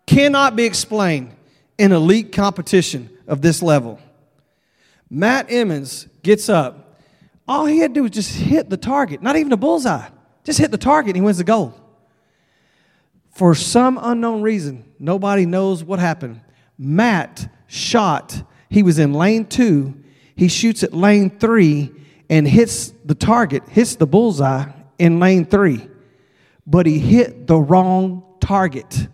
cannot 0.10 0.56
be 0.56 0.66
explained 0.66 1.36
in 1.78 1.92
elite 1.92 2.32
competition 2.32 3.16
of 3.28 3.44
this 3.44 3.62
level. 3.62 4.00
Matt 5.08 5.51
Emmons 5.51 6.08
gets 6.24 6.50
up. 6.50 6.98
All 7.48 7.68
he 7.68 7.78
had 7.78 7.92
to 7.92 8.00
do 8.00 8.01
was 8.04 8.12
just 8.12 8.36
hit 8.36 8.72
the 8.72 8.78
target, 8.78 9.22
not 9.22 9.36
even 9.36 9.51
a 9.51 9.58
bullseye. 9.58 10.10
Just 10.44 10.58
hit 10.58 10.72
the 10.72 10.80
target 10.80 11.10
and 11.10 11.18
he 11.18 11.22
wins 11.22 11.38
the 11.38 11.44
gold. 11.44 11.80
For 13.36 13.54
some 13.54 14.00
unknown 14.01 14.42
reason, 14.42 14.84
nobody 14.98 15.46
knows 15.46 15.84
what 15.84 16.00
happened. 16.00 16.42
Matt 16.75 17.48
shot, 17.68 18.42
he 18.68 18.82
was 18.82 18.98
in 18.98 19.13
lane 19.13 19.46
two. 19.46 19.94
He 20.36 20.48
shoots 20.48 20.82
at 20.82 20.92
lane 20.92 21.30
three 21.30 21.92
and 22.32 22.48
hits 22.48 22.94
the 23.06 23.16
target, 23.16 23.62
hits 23.70 23.96
the 23.96 24.08
bullseye 24.08 24.72
in 24.98 25.20
lane 25.20 25.46
three. 25.46 25.88
But 26.66 26.88
he 26.88 26.98
hit 26.98 27.46
the 27.46 27.58
wrong 27.58 28.24
target. 28.39 29.08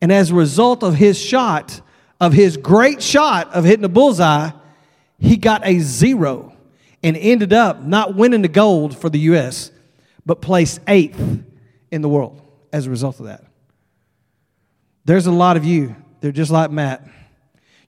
And 0.00 0.12
as 0.12 0.30
a 0.30 0.34
result 0.34 0.82
of 0.82 0.94
his 0.94 1.18
shot, 1.18 1.80
of 2.20 2.32
his 2.32 2.56
great 2.56 3.02
shot 3.02 3.52
of 3.52 3.64
hitting 3.64 3.82
the 3.82 3.88
bullseye, 3.88 4.50
he 5.18 5.36
got 5.36 5.66
a 5.66 5.78
zero 5.80 6.52
and 7.02 7.16
ended 7.16 7.52
up 7.52 7.82
not 7.82 8.14
winning 8.14 8.42
the 8.42 8.48
gold 8.48 8.96
for 8.96 9.08
the 9.08 9.18
U.S., 9.20 9.70
but 10.26 10.40
placed 10.40 10.80
eighth 10.86 11.42
in 11.90 12.02
the 12.02 12.08
world 12.08 12.42
as 12.72 12.86
a 12.86 12.90
result 12.90 13.18
of 13.20 13.26
that. 13.26 13.44
There's 15.04 15.26
a 15.26 15.32
lot 15.32 15.56
of 15.56 15.64
you, 15.64 15.96
they're 16.20 16.32
just 16.32 16.50
like 16.50 16.70
Matt. 16.70 17.08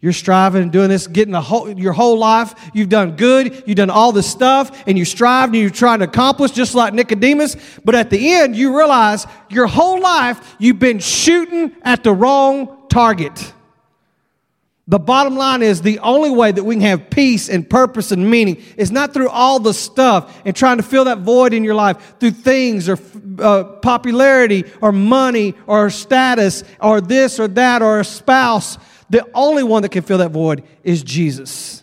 You're 0.02 0.14
striving 0.14 0.62
and 0.62 0.72
doing 0.72 0.88
this, 0.88 1.06
getting 1.06 1.32
the 1.32 1.42
whole, 1.42 1.70
your 1.70 1.92
whole 1.92 2.18
life. 2.18 2.54
You've 2.72 2.88
done 2.88 3.16
good. 3.16 3.64
You've 3.66 3.76
done 3.76 3.90
all 3.90 4.12
this 4.12 4.30
stuff, 4.30 4.82
and 4.86 4.96
you 4.96 5.04
strive 5.04 5.50
and 5.50 5.56
you're 5.56 5.68
trying 5.68 5.98
to 5.98 6.06
accomplish, 6.06 6.52
just 6.52 6.74
like 6.74 6.94
Nicodemus. 6.94 7.56
But 7.84 7.94
at 7.94 8.08
the 8.08 8.32
end, 8.32 8.56
you 8.56 8.76
realize 8.76 9.26
your 9.50 9.66
whole 9.66 10.00
life 10.00 10.56
you've 10.58 10.78
been 10.78 11.00
shooting 11.00 11.76
at 11.82 12.02
the 12.02 12.14
wrong 12.14 12.88
target. 12.88 13.52
The 14.88 14.98
bottom 14.98 15.36
line 15.36 15.62
is 15.62 15.82
the 15.82 16.00
only 16.00 16.30
way 16.30 16.50
that 16.50 16.64
we 16.64 16.74
can 16.74 16.82
have 16.82 17.10
peace 17.10 17.48
and 17.48 17.68
purpose 17.68 18.10
and 18.10 18.28
meaning 18.28 18.60
is 18.76 18.90
not 18.90 19.14
through 19.14 19.28
all 19.28 19.60
the 19.60 19.72
stuff 19.72 20.42
and 20.44 20.56
trying 20.56 20.78
to 20.78 20.82
fill 20.82 21.04
that 21.04 21.18
void 21.18 21.52
in 21.52 21.62
your 21.62 21.76
life 21.76 22.14
through 22.18 22.32
things 22.32 22.88
or 22.88 22.98
uh, 23.38 23.62
popularity 23.62 24.64
or 24.80 24.90
money 24.90 25.54
or 25.68 25.90
status 25.90 26.64
or 26.80 27.00
this 27.00 27.38
or 27.38 27.46
that 27.46 27.82
or 27.82 28.00
a 28.00 28.04
spouse 28.04 28.78
the 29.10 29.28
only 29.34 29.62
one 29.64 29.82
that 29.82 29.90
can 29.90 30.02
fill 30.02 30.18
that 30.18 30.30
void 30.30 30.62
is 30.82 31.02
Jesus. 31.02 31.82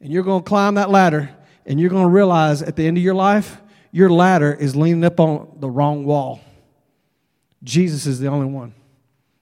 And 0.00 0.12
you're 0.12 0.22
going 0.22 0.42
to 0.42 0.48
climb 0.48 0.76
that 0.76 0.88
ladder 0.88 1.30
and 1.66 1.78
you're 1.78 1.90
going 1.90 2.04
to 2.04 2.10
realize 2.10 2.62
at 2.62 2.76
the 2.76 2.86
end 2.86 2.96
of 2.96 3.02
your 3.02 3.14
life, 3.14 3.60
your 3.90 4.08
ladder 4.08 4.52
is 4.52 4.76
leaning 4.76 5.04
up 5.04 5.18
on 5.18 5.56
the 5.58 5.68
wrong 5.68 6.04
wall. 6.04 6.40
Jesus 7.62 8.06
is 8.06 8.20
the 8.20 8.28
only 8.28 8.46
one. 8.46 8.72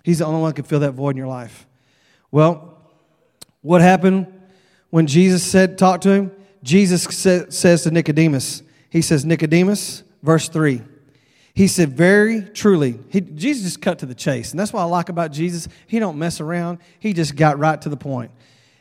He's 0.03 0.19
the 0.19 0.25
only 0.25 0.41
one 0.41 0.51
that 0.51 0.57
can 0.57 0.65
fill 0.65 0.81
that 0.81 0.93
void 0.93 1.11
in 1.11 1.17
your 1.19 1.27
life. 1.27 1.67
Well, 2.31 2.79
what 3.61 3.83
happened 3.83 4.27
when 4.91 5.07
Jesus 5.07 5.43
said, 5.43 5.77
talk 5.77 6.01
to 6.03 6.11
him? 6.11 6.33
Jesus 6.63 7.05
says 7.05 7.83
to 7.83 7.91
Nicodemus, 7.91 8.63
he 8.89 9.03
says, 9.03 9.25
Nicodemus, 9.25 10.03
verse 10.23 10.49
3. 10.49 10.81
He 11.57 11.69
said, 11.69 11.97
Very 11.97 12.43
truly. 12.43 12.99
He, 13.09 13.23
Jesus 13.23 13.65
just 13.65 13.81
cut 13.81 13.99
to 14.01 14.07
the 14.07 14.15
chase. 14.15 14.51
And 14.51 14.61
that's 14.61 14.75
what 14.75 14.83
I 14.83 14.85
like 14.85 15.09
about 15.09 15.33
Jesus. 15.33 15.69
He 15.87 15.99
don't 15.99 16.19
mess 16.19 16.39
around. 16.39 16.79
He 17.01 17.15
just 17.15 17.35
got 17.35 17.59
right 17.59 17.81
to 17.81 17.89
the 17.89 17.97
point. 17.97 18.31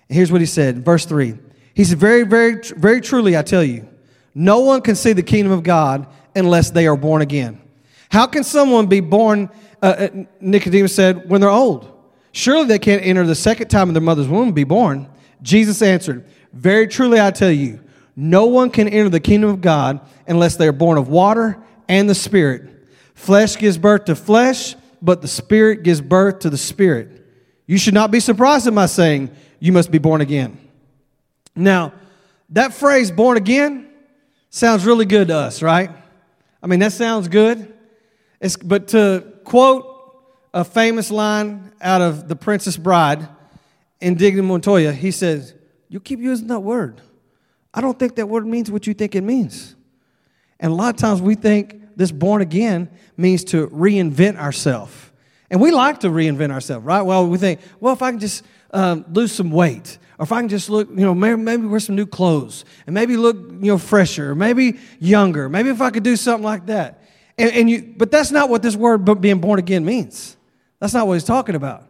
And 0.10 0.16
here's 0.18 0.30
what 0.30 0.42
he 0.42 0.46
said, 0.46 0.84
verse 0.84 1.06
3. 1.06 1.36
He 1.74 1.86
said, 1.86 1.98
Very, 1.98 2.24
very, 2.24 2.62
very 2.76 3.00
truly, 3.00 3.38
I 3.38 3.44
tell 3.44 3.64
you, 3.64 3.88
no 4.36 4.60
one 4.60 4.82
can 4.82 4.96
see 4.96 5.14
the 5.14 5.24
kingdom 5.24 5.54
of 5.54 5.64
God 5.64 6.06
unless 6.36 6.70
they 6.70 6.86
are 6.86 6.98
born 6.98 7.22
again. 7.22 7.62
How 8.10 8.28
can 8.28 8.44
someone 8.44 8.88
be 8.88 9.00
born, 9.00 9.50
uh, 9.82 9.86
uh, 9.86 10.08
Nicodemus 10.42 10.94
said, 10.94 11.30
when 11.30 11.40
they're 11.40 11.50
old? 11.50 11.90
Surely 12.34 12.66
they 12.66 12.80
can't 12.80 13.02
enter 13.06 13.26
the 13.26 13.36
second 13.36 13.70
time 13.70 13.88
in 13.88 13.94
their 13.94 14.04
mother's 14.04 14.28
womb 14.28 14.48
and 14.48 14.56
be 14.56 14.66
born. 14.66 15.08
Jesus 15.42 15.82
answered, 15.82 16.26
Very 16.52 16.88
truly 16.90 17.22
I 17.22 17.32
tell 17.32 17.52
you, 17.52 17.80
no 18.18 18.48
one 18.48 18.70
can 18.70 18.90
enter 18.90 19.10
the 19.10 19.22
kingdom 19.22 19.50
of 19.50 19.62
God 19.62 20.02
unless 20.28 20.58
they 20.58 20.68
are 20.68 20.74
born 20.74 20.98
of 20.98 21.08
water 21.08 21.64
and 21.88 22.10
the 22.10 22.16
Spirit. 22.16 22.70
Flesh 23.14 23.58
gives 23.58 23.78
birth 23.78 24.06
to 24.06 24.16
flesh, 24.16 24.76
but 25.02 25.22
the 25.22 25.28
Spirit 25.28 25.84
gives 25.84 26.02
birth 26.02 26.40
to 26.40 26.50
the 26.50 26.58
Spirit. 26.58 27.26
You 27.66 27.78
should 27.78 27.94
not 27.94 28.12
be 28.12 28.20
surprised 28.20 28.68
at 28.68 28.74
my 28.74 28.86
saying, 28.86 29.32
You 29.60 29.72
must 29.72 29.92
be 29.92 29.98
born 29.98 30.22
again. 30.22 30.58
Now, 31.56 31.94
that 32.50 32.74
phrase, 32.74 33.12
born 33.12 33.38
again, 33.38 33.90
sounds 34.50 34.86
really 34.86 35.06
good 35.06 35.30
to 35.30 35.36
us, 35.36 35.62
right? 35.62 35.90
I 36.62 36.68
mean, 36.68 36.80
that 36.80 36.92
sounds 36.92 37.28
good. 37.28 37.74
It's, 38.40 38.58
but 38.58 38.90
to 38.90 39.34
quote 39.44 39.92
a 40.54 40.64
famous 40.64 41.12
line 41.12 41.72
out 41.82 42.02
of 42.02 42.28
The 42.28 42.36
Princess 42.36 42.78
Bride, 42.78 43.28
Inigo 44.02 44.42
Montoya, 44.42 44.92
he 44.92 45.12
says, 45.12 45.54
You 45.90 46.00
keep 46.00 46.20
using 46.20 46.48
that 46.48 46.60
word. 46.60 47.02
I 47.74 47.82
don't 47.82 47.98
think 47.98 48.16
that 48.16 48.28
word 48.28 48.46
means 48.46 48.72
what 48.72 48.88
you 48.88 48.94
think 48.94 49.16
it 49.16 49.22
means. 49.22 49.75
And 50.60 50.72
a 50.72 50.76
lot 50.76 50.94
of 50.94 51.00
times 51.00 51.22
we 51.22 51.36
think 51.36 51.98
this 51.98 52.12
born 52.12 52.42
again 52.42 52.90
means 53.18 53.44
to 53.46 53.68
reinvent 53.68 54.38
ourselves. 54.38 54.94
And 55.50 55.62
we 55.62 55.72
like 55.72 56.00
to 56.02 56.08
reinvent 56.08 56.52
ourselves, 56.52 56.86
right? 56.86 57.02
Well, 57.02 57.28
we 57.28 57.38
think, 57.38 57.60
well, 57.80 57.94
if 57.94 58.02
I 58.02 58.12
can 58.12 58.20
just 58.20 58.44
um, 58.72 59.06
lose 59.12 59.32
some 59.32 59.52
weight, 59.52 59.98
or 60.18 60.24
if 60.24 60.32
I 60.32 60.40
can 60.40 60.50
just 60.50 60.70
look, 60.70 60.90
you 60.90 60.96
know, 60.96 61.14
maybe, 61.14 61.38
maybe 61.38 61.66
wear 61.68 61.80
some 61.80 61.96
new 61.96 62.06
clothes, 62.06 62.66
and 62.88 62.94
maybe 62.94 63.16
look, 63.16 63.38
you 63.38 63.72
know, 63.72 63.78
fresher, 63.78 64.34
maybe 64.34 64.80
younger, 65.00 65.48
maybe 65.50 65.70
if 65.70 65.82
I 65.82 65.92
could 65.92 66.04
do 66.04 66.16
something 66.16 66.44
like 66.44 66.66
that. 66.68 67.04
And, 67.38 67.52
and 67.52 67.70
you, 67.70 67.94
but 67.96 68.12
that's 68.12 68.32
not 68.32 68.50
what 68.50 68.62
this 68.62 68.76
word 68.76 69.00
being 69.22 69.40
born 69.40 69.60
again 69.60 69.86
means. 69.86 70.36
That's 70.80 70.94
not 70.94 71.08
what 71.08 71.14
he's 71.14 71.24
talking 71.24 71.56
about. 71.56 71.88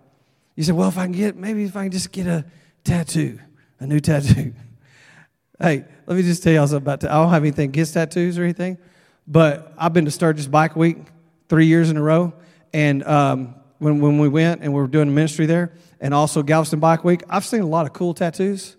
You 0.55 0.63
say, 0.63 0.71
well, 0.71 0.89
if 0.89 0.97
I 0.97 1.03
can 1.03 1.11
get, 1.11 1.35
maybe 1.35 1.63
if 1.63 1.75
I 1.75 1.83
can 1.83 1.91
just 1.91 2.11
get 2.11 2.27
a 2.27 2.45
tattoo, 2.83 3.39
a 3.79 3.87
new 3.87 3.99
tattoo. 3.99 4.53
Hey, 5.59 5.85
let 6.05 6.17
me 6.17 6.23
just 6.23 6.43
tell 6.43 6.51
y'all 6.51 6.67
something 6.67 6.83
about 6.83 6.99
that. 7.01 7.11
I 7.11 7.15
don't 7.15 7.29
have 7.29 7.43
anything 7.43 7.69
against 7.69 7.93
tattoos 7.93 8.37
or 8.37 8.43
anything, 8.43 8.77
but 9.25 9.73
I've 9.77 9.93
been 9.93 10.03
to 10.05 10.11
Sturgis 10.11 10.47
Bike 10.47 10.75
Week 10.75 10.97
three 11.47 11.65
years 11.67 11.89
in 11.89 11.95
a 11.95 12.01
row. 12.01 12.33
And 12.73 13.03
um, 13.05 13.55
when, 13.79 14.01
when 14.01 14.19
we 14.19 14.27
went 14.27 14.61
and 14.61 14.73
we 14.73 14.81
were 14.81 14.87
doing 14.87 15.13
ministry 15.15 15.45
there, 15.45 15.71
and 16.01 16.13
also 16.13 16.43
Galveston 16.43 16.81
Bike 16.81 17.05
Week, 17.05 17.23
I've 17.29 17.45
seen 17.45 17.61
a 17.61 17.67
lot 17.67 17.85
of 17.85 17.93
cool 17.93 18.13
tattoos, 18.13 18.75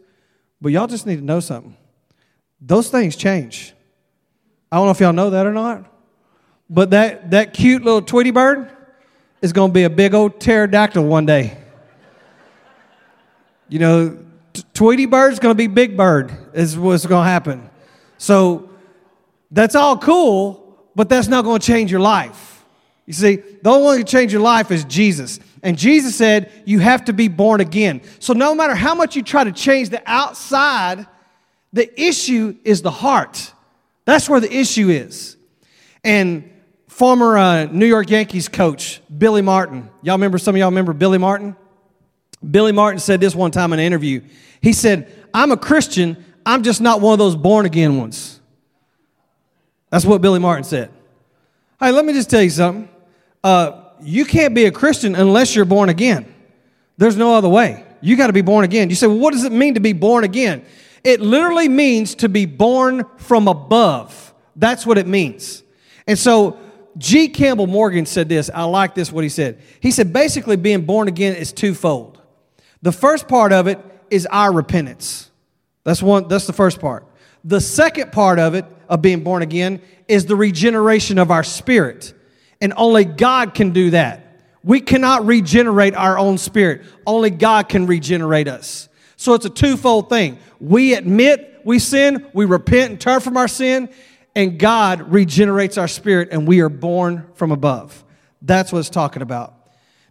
but 0.61 0.68
y'all 0.71 0.87
just 0.87 1.06
need 1.06 1.16
to 1.16 1.25
know 1.25 1.40
something. 1.40 1.76
Those 2.61 2.90
things 2.90 3.16
change. 3.16 3.73
I 4.71 4.76
don't 4.76 4.85
know 4.85 4.90
if 4.90 5.00
y'all 5.00 5.14
know 5.14 5.30
that 5.30 5.47
or 5.47 5.52
not, 5.52 5.90
but 6.68 6.90
that, 6.90 7.30
that 7.30 7.54
cute 7.54 7.83
little 7.83 8.02
Tweety 8.02 8.33
bird 8.33 8.71
is 9.40 9.54
going 9.54 9.71
to 9.71 9.75
be 9.75 9.85
a 9.85 9.90
big 9.90 10.12
old 10.12 10.40
pterodactyl 10.40 11.04
one 11.04 11.25
day. 11.25 11.56
You 13.68 13.78
know, 13.78 14.25
Tweety 14.75 15.07
Bird's 15.07 15.39
going 15.39 15.53
to 15.53 15.57
be 15.57 15.67
Big 15.67 15.97
Bird, 15.97 16.33
is 16.55 16.79
what's 16.79 17.07
going 17.07 17.25
to 17.25 17.31
happen. 17.31 17.71
So 18.19 18.71
that's 19.51 19.75
all 19.75 19.99
cool, 19.99 20.79
but 20.95 21.09
that's 21.09 21.29
not 21.29 21.45
going 21.45 21.61
to 21.61 21.67
change 21.67 21.91
your 21.91 22.01
life. 22.01 22.65
You 23.07 23.13
see, 23.13 23.37
the 23.37 23.71
only 23.71 23.85
one 23.85 23.93
who 23.95 23.99
can 24.01 24.07
change 24.07 24.33
your 24.33 24.43
life 24.43 24.71
is 24.71 24.85
Jesus. 24.85 25.39
And 25.63 25.79
Jesus 25.79 26.17
said, 26.17 26.51
You 26.65 26.81
have 26.81 27.05
to 27.05 27.13
be 27.13 27.29
born 27.29 27.61
again. 27.61 28.03
So 28.19 28.33
no 28.33 28.55
matter 28.55 28.75
how 28.75 28.95
much 28.95 29.15
you 29.15 29.23
try 29.23 29.45
to 29.45 29.53
change 29.53 29.91
the 29.91 30.03
outside, 30.07 31.07
the 31.73 32.01
issue 32.01 32.57
is 32.65 32.83
the 32.83 32.91
heart. 32.91 33.53
That's 34.05 34.29
where 34.29 34.41
the 34.41 34.53
issue 34.53 34.89
is. 34.89 35.37
And 36.03 36.51
former 36.89 37.37
uh, 37.37 37.65
New 37.67 37.87
York 37.87 38.11
Yankees 38.11 38.49
coach, 38.49 39.01
Billy 39.17 39.43
Martin, 39.43 39.91
y'all 40.03 40.15
remember, 40.15 40.39
some 40.39 40.55
of 40.55 40.59
y'all 40.59 40.71
remember 40.71 40.93
Billy 40.93 41.19
Martin? 41.19 41.57
Billy 42.49 42.73
Martin 42.73 42.99
said 42.99 43.21
this 43.21 43.35
one 43.35 43.51
time 43.51 43.73
in 43.73 43.79
an 43.79 43.85
interview. 43.85 44.23
He 44.61 44.73
said, 44.73 45.13
I'm 45.33 45.53
a 45.53 45.57
Christian, 45.57 46.25
I'm 46.45 46.63
just 46.63 46.81
not 46.81 47.01
one 47.01 47.13
of 47.13 47.19
those 47.19 47.37
born 47.37 47.67
again 47.67 47.99
ones. 47.99 48.41
That's 49.91 50.05
what 50.05 50.21
Billy 50.21 50.39
Martin 50.39 50.65
said. 50.65 50.91
Hey, 51.79 51.91
let 51.91 52.05
me 52.05 52.13
just 52.13 52.31
tell 52.31 52.43
you 52.43 52.51
something. 52.51 52.89
Uh, 53.43 53.83
you 54.01 54.25
can't 54.25 54.55
be 54.55 54.65
a 54.65 54.73
Christian 54.73 55.15
unless 55.15 55.55
you're 55.55 55.65
born 55.65 55.89
again. 55.89 56.33
There's 56.97 57.17
no 57.17 57.35
other 57.35 57.49
way. 57.49 57.85
You 58.01 58.17
got 58.17 58.29
to 58.29 58.33
be 58.33 58.43
born 58.43 58.65
again. 58.65 58.91
You 58.91 58.97
say, 58.97 59.07
well, 59.07 59.19
what 59.19 59.33
does 59.33 59.45
it 59.45 59.53
mean 59.53 59.75
to 59.75 59.81
be 59.81 59.93
born 59.93 60.25
again? 60.25 60.65
It 61.05 61.21
literally 61.21 61.69
means 61.69 62.15
to 62.17 62.29
be 62.29 62.47
born 62.47 63.05
from 63.17 63.49
above. 63.49 64.35
That's 64.57 64.87
what 64.87 64.99
it 64.99 65.07
means. 65.07 65.63
And 66.07 66.19
so, 66.19 66.59
G. 66.99 67.29
Campbell 67.29 67.67
Morgan 67.67 68.07
said 68.07 68.29
this. 68.29 68.51
I 68.53 68.65
like 68.65 68.95
this, 68.95 69.13
what 69.13 69.23
he 69.23 69.31
said. 69.31 69.61
He 69.81 69.91
said, 69.91 70.13
basically, 70.13 70.57
being 70.57 70.83
born 70.83 71.09
again 71.09 71.37
is 71.37 71.53
twofold. 71.53 72.16
The 72.82 72.93
first 72.93 73.28
part 73.28 73.52
of 73.52 73.67
it 73.67 73.78
is 74.10 74.26
our 74.26 74.52
repentance. 74.52 75.30
That's 75.84 76.02
one, 76.02 76.28
that's 76.28 76.47
the 76.47 76.52
first 76.52 76.80
part. 76.80 77.06
The 77.45 77.60
second 77.60 78.12
part 78.12 78.39
of 78.39 78.54
it, 78.54 78.65
of 78.89 79.02
being 79.02 79.23
born 79.23 79.43
again, 79.43 79.80
is 80.08 80.26
the 80.26 80.36
regeneration 80.36 81.19
of 81.19 81.30
our 81.30 81.45
spirit. 81.45 82.12
And 82.60 82.73
only 82.76 83.04
God 83.04 83.54
can 83.54 83.71
do 83.71 83.91
that. 83.91 84.23
We 84.62 84.80
cannot 84.80 85.26
regenerate 85.26 85.95
our 85.95 86.19
own 86.19 86.39
spirit. 86.39 86.82
Only 87.06 87.30
God 87.30 87.69
can 87.69 87.86
regenerate 87.86 88.49
us. 88.49 88.89
So 89.17 89.34
it's 89.34 89.45
a 89.45 89.50
twofold 89.50 90.08
thing. 90.08 90.39
We 90.60 90.95
admit 90.95 91.60
we 91.65 91.78
sin, 91.78 92.26
we 92.32 92.45
repent 92.45 92.91
and 92.93 93.00
turn 93.00 93.21
from 93.21 93.36
our 93.36 93.49
sin, 93.49 93.89
and 94.34 94.58
God 94.58 95.12
regenerates 95.12 95.78
our 95.78 95.89
spirit, 95.89 96.28
and 96.30 96.47
we 96.47 96.60
are 96.60 96.69
born 96.69 97.26
from 97.34 97.50
above. 97.50 98.04
That's 98.43 98.73
what 98.73 98.80
it's 98.80 98.91
talking 98.91 99.23
about. 99.23 99.54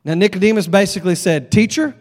Now, 0.03 0.15
Nicodemus 0.15 0.67
basically 0.67 1.15
said, 1.15 1.51
Teacher, 1.51 1.95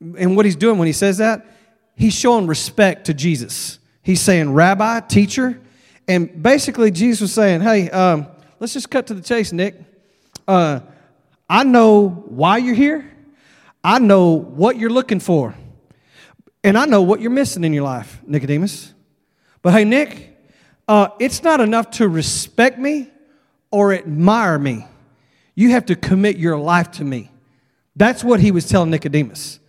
and 0.00 0.36
what 0.36 0.44
he's 0.44 0.56
doing 0.56 0.78
when 0.78 0.86
he 0.86 0.92
says 0.92 1.18
that, 1.18 1.46
he's 1.94 2.14
showing 2.14 2.46
respect 2.46 3.06
to 3.06 3.14
Jesus. 3.14 3.78
He's 4.02 4.20
saying, 4.20 4.52
Rabbi, 4.52 5.00
teacher. 5.00 5.60
And 6.08 6.42
basically, 6.42 6.90
Jesus 6.90 7.20
was 7.20 7.32
saying, 7.32 7.60
Hey, 7.60 7.90
um, 7.90 8.26
let's 8.58 8.72
just 8.72 8.90
cut 8.90 9.06
to 9.08 9.14
the 9.14 9.22
chase, 9.22 9.52
Nick. 9.52 9.76
Uh, 10.48 10.80
I 11.48 11.64
know 11.64 12.08
why 12.08 12.58
you're 12.58 12.74
here, 12.74 13.10
I 13.84 13.98
know 13.98 14.32
what 14.32 14.76
you're 14.76 14.90
looking 14.90 15.20
for, 15.20 15.54
and 16.64 16.78
I 16.78 16.86
know 16.86 17.02
what 17.02 17.20
you're 17.20 17.30
missing 17.30 17.64
in 17.64 17.72
your 17.72 17.84
life, 17.84 18.20
Nicodemus. 18.26 18.94
But 19.62 19.72
hey, 19.74 19.84
Nick, 19.84 20.38
uh, 20.88 21.08
it's 21.18 21.42
not 21.42 21.60
enough 21.60 21.90
to 21.92 22.08
respect 22.08 22.78
me 22.78 23.10
or 23.70 23.92
admire 23.92 24.58
me. 24.58 24.86
You 25.54 25.70
have 25.70 25.86
to 25.86 25.96
commit 25.96 26.36
your 26.36 26.56
life 26.56 26.90
to 26.92 27.04
me. 27.04 27.30
That's 27.94 28.24
what 28.24 28.40
he 28.40 28.50
was 28.50 28.68
telling 28.68 28.90
Nicodemus. 28.90 29.60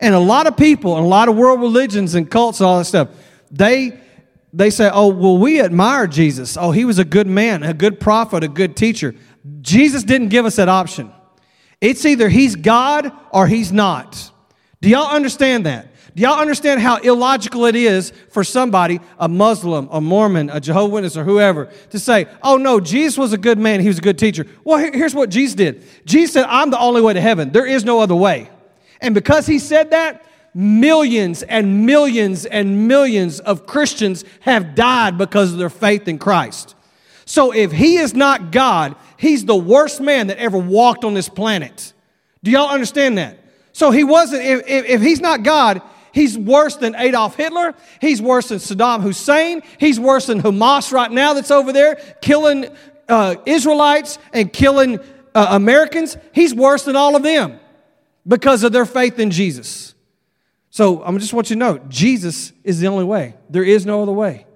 And 0.00 0.14
a 0.14 0.20
lot 0.20 0.46
of 0.46 0.56
people, 0.56 0.96
and 0.96 1.04
a 1.04 1.08
lot 1.08 1.28
of 1.28 1.36
world 1.36 1.60
religions 1.60 2.14
and 2.14 2.30
cults 2.30 2.60
and 2.60 2.66
all 2.66 2.78
that 2.78 2.84
stuff, 2.84 3.08
they 3.50 3.98
they 4.52 4.70
say, 4.70 4.90
"Oh, 4.92 5.08
well, 5.08 5.36
we 5.36 5.60
admire 5.60 6.06
Jesus. 6.06 6.56
Oh, 6.56 6.70
he 6.70 6.84
was 6.84 6.98
a 6.98 7.04
good 7.04 7.26
man, 7.26 7.62
a 7.62 7.74
good 7.74 8.00
prophet, 8.00 8.44
a 8.44 8.48
good 8.48 8.76
teacher." 8.76 9.14
Jesus 9.60 10.04
didn't 10.04 10.28
give 10.28 10.46
us 10.46 10.56
that 10.56 10.68
option. 10.68 11.12
It's 11.80 12.04
either 12.04 12.28
he's 12.28 12.56
God 12.56 13.12
or 13.30 13.46
he's 13.46 13.72
not. 13.72 14.30
Do 14.80 14.88
y'all 14.88 15.14
understand 15.14 15.66
that? 15.66 15.88
Do 16.14 16.22
y'all 16.22 16.40
understand 16.40 16.80
how 16.80 16.96
illogical 16.96 17.66
it 17.66 17.76
is 17.76 18.12
for 18.30 18.42
somebody, 18.42 19.00
a 19.20 19.28
Muslim, 19.28 19.88
a 19.92 20.00
Mormon, 20.00 20.50
a 20.50 20.58
Jehovah's 20.58 20.92
Witness, 20.92 21.16
or 21.16 21.22
whoever, 21.22 21.66
to 21.90 21.98
say, 22.00 22.26
oh 22.42 22.56
no, 22.56 22.80
Jesus 22.80 23.16
was 23.16 23.32
a 23.32 23.38
good 23.38 23.56
man, 23.56 23.80
he 23.80 23.86
was 23.86 23.98
a 23.98 24.02
good 24.02 24.18
teacher? 24.18 24.44
Well, 24.64 24.78
here's 24.78 25.14
what 25.14 25.30
Jesus 25.30 25.54
did 25.54 25.84
Jesus 26.04 26.32
said, 26.32 26.46
I'm 26.48 26.70
the 26.70 26.78
only 26.78 27.02
way 27.02 27.12
to 27.12 27.20
heaven. 27.20 27.52
There 27.52 27.66
is 27.66 27.84
no 27.84 28.00
other 28.00 28.16
way. 28.16 28.50
And 29.00 29.14
because 29.14 29.46
he 29.46 29.58
said 29.58 29.90
that, 29.90 30.24
millions 30.54 31.42
and 31.42 31.86
millions 31.86 32.46
and 32.46 32.88
millions 32.88 33.40
of 33.40 33.66
Christians 33.66 34.24
have 34.40 34.74
died 34.74 35.18
because 35.18 35.52
of 35.52 35.58
their 35.58 35.70
faith 35.70 36.08
in 36.08 36.18
Christ. 36.18 36.74
So 37.24 37.52
if 37.52 37.70
he 37.70 37.96
is 37.98 38.14
not 38.14 38.50
God, 38.50 38.96
he's 39.16 39.44
the 39.44 39.56
worst 39.56 40.00
man 40.00 40.28
that 40.28 40.38
ever 40.38 40.58
walked 40.58 41.04
on 41.04 41.14
this 41.14 41.28
planet. 41.28 41.92
Do 42.42 42.50
y'all 42.50 42.70
understand 42.70 43.18
that? 43.18 43.38
So 43.72 43.90
he 43.90 44.02
wasn't, 44.02 44.44
if, 44.44 44.66
if, 44.66 44.84
if 44.86 45.00
he's 45.02 45.20
not 45.20 45.42
God, 45.42 45.82
He's 46.12 46.36
worse 46.36 46.74
than 46.74 46.96
Adolf 46.96 47.36
Hitler. 47.36 47.74
He's 48.00 48.20
worse 48.20 48.48
than 48.48 48.58
Saddam 48.58 49.02
Hussein. 49.02 49.62
He's 49.78 50.00
worse 50.00 50.26
than 50.26 50.42
Hamas 50.42 50.90
right 50.90 51.12
now 51.12 51.32
that's 51.32 51.52
over 51.52 51.72
there 51.72 51.94
killing 52.20 52.66
uh, 53.08 53.36
Israelites 53.46 54.18
and 54.32 54.52
killing 54.52 54.98
uh, 55.34 55.46
Americans. 55.50 56.16
He's 56.32 56.54
worse 56.54 56.84
than 56.84 56.96
all 56.96 57.14
of 57.14 57.22
them 57.22 57.60
because 58.28 58.62
of 58.62 58.72
their 58.72 58.84
faith 58.84 59.18
in 59.18 59.30
Jesus. 59.30 59.94
So 60.70 61.02
I 61.02 61.10
just 61.16 61.32
want 61.32 61.48
you 61.48 61.56
to 61.56 61.58
know 61.58 61.78
Jesus 61.88 62.52
is 62.62 62.78
the 62.78 62.86
only 62.86 63.04
way. 63.04 63.34
There 63.48 63.64
is 63.64 63.86
no 63.86 64.02
other 64.02 64.12
way. 64.12 64.46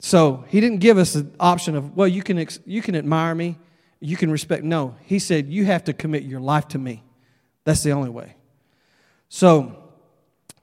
So 0.00 0.44
he 0.48 0.60
didn't 0.60 0.78
give 0.78 0.98
us 0.98 1.12
the 1.12 1.26
option 1.38 1.76
of, 1.76 1.96
well, 1.96 2.08
you 2.08 2.22
can, 2.22 2.46
you 2.66 2.82
can 2.82 2.96
admire 2.96 3.34
me, 3.34 3.58
you 4.00 4.16
can 4.16 4.30
respect. 4.30 4.64
No, 4.64 4.96
he 5.02 5.18
said, 5.18 5.48
you 5.48 5.66
have 5.66 5.84
to 5.84 5.92
commit 5.92 6.24
your 6.24 6.40
life 6.40 6.68
to 6.68 6.78
me. 6.78 7.02
That's 7.64 7.82
the 7.82 7.92
only 7.92 8.10
way. 8.10 8.36
So 9.28 9.76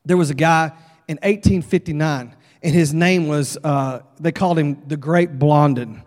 there 0.06 0.18
was 0.18 0.30
a 0.30 0.36
guy 0.36 0.72
in 1.08 1.18
1859, 1.18 2.36
and 2.64 2.74
his 2.74 2.94
name 2.94 3.28
was, 3.28 3.58
uh, 3.64 4.02
they 4.20 4.32
called 4.32 4.60
him 4.60 4.84
the 4.88 4.98
Great 4.98 5.40
Blondin. 5.40 6.04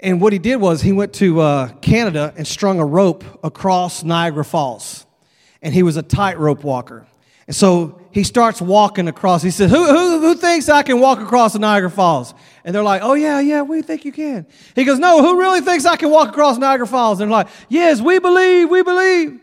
And 0.00 0.20
what 0.20 0.32
he 0.32 0.38
did 0.38 0.56
was 0.56 0.82
he 0.82 0.92
went 0.92 1.12
to 1.14 1.40
uh, 1.40 1.68
Canada 1.80 2.32
and 2.36 2.46
strung 2.46 2.78
a 2.78 2.84
rope 2.84 3.24
across 3.44 4.02
Niagara 4.04 4.44
Falls. 4.44 5.06
And 5.62 5.74
he 5.74 5.82
was 5.82 5.96
a 5.96 6.02
tightrope 6.02 6.62
walker. 6.62 7.06
And 7.46 7.56
so 7.56 8.00
he 8.12 8.24
starts 8.24 8.60
walking 8.60 9.08
across. 9.08 9.42
He 9.42 9.50
says, 9.50 9.70
who, 9.70 9.86
who, 9.86 10.20
who 10.20 10.34
thinks 10.34 10.68
I 10.68 10.82
can 10.82 11.00
walk 11.00 11.18
across 11.18 11.54
the 11.54 11.58
Niagara 11.58 11.90
Falls? 11.90 12.34
And 12.62 12.74
they're 12.74 12.82
like, 12.82 13.00
Oh, 13.02 13.14
yeah, 13.14 13.40
yeah, 13.40 13.62
we 13.62 13.80
think 13.80 14.04
you 14.04 14.12
can. 14.12 14.46
He 14.74 14.84
goes, 14.84 14.98
No, 14.98 15.22
who 15.22 15.38
really 15.38 15.62
thinks 15.62 15.86
I 15.86 15.96
can 15.96 16.10
walk 16.10 16.28
across 16.28 16.58
Niagara 16.58 16.86
Falls? 16.86 17.20
And 17.20 17.30
they're 17.30 17.38
like, 17.38 17.48
Yes, 17.70 18.00
we 18.00 18.18
believe, 18.18 18.68
we 18.68 18.82
believe. 18.82 19.40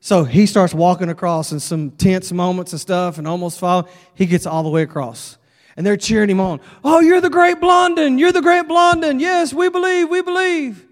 So 0.00 0.24
he 0.24 0.46
starts 0.46 0.72
walking 0.72 1.08
across 1.10 1.52
in 1.52 1.60
some 1.60 1.90
tense 1.90 2.32
moments 2.32 2.72
and 2.72 2.80
stuff 2.80 3.18
and 3.18 3.28
almost 3.28 3.58
fall. 3.58 3.88
He 4.14 4.26
gets 4.26 4.46
all 4.46 4.62
the 4.62 4.68
way 4.68 4.82
across. 4.82 5.36
And 5.76 5.86
they're 5.86 5.96
cheering 5.96 6.30
him 6.30 6.40
on. 6.40 6.60
Oh, 6.84 7.00
you're 7.00 7.20
the 7.20 7.30
great 7.30 7.60
Blondin. 7.60 8.18
You're 8.18 8.32
the 8.32 8.42
great 8.42 8.68
Blondin. 8.68 9.18
Yes, 9.18 9.52
we 9.52 9.68
believe, 9.68 10.08
we 10.08 10.22
believe. 10.22 10.86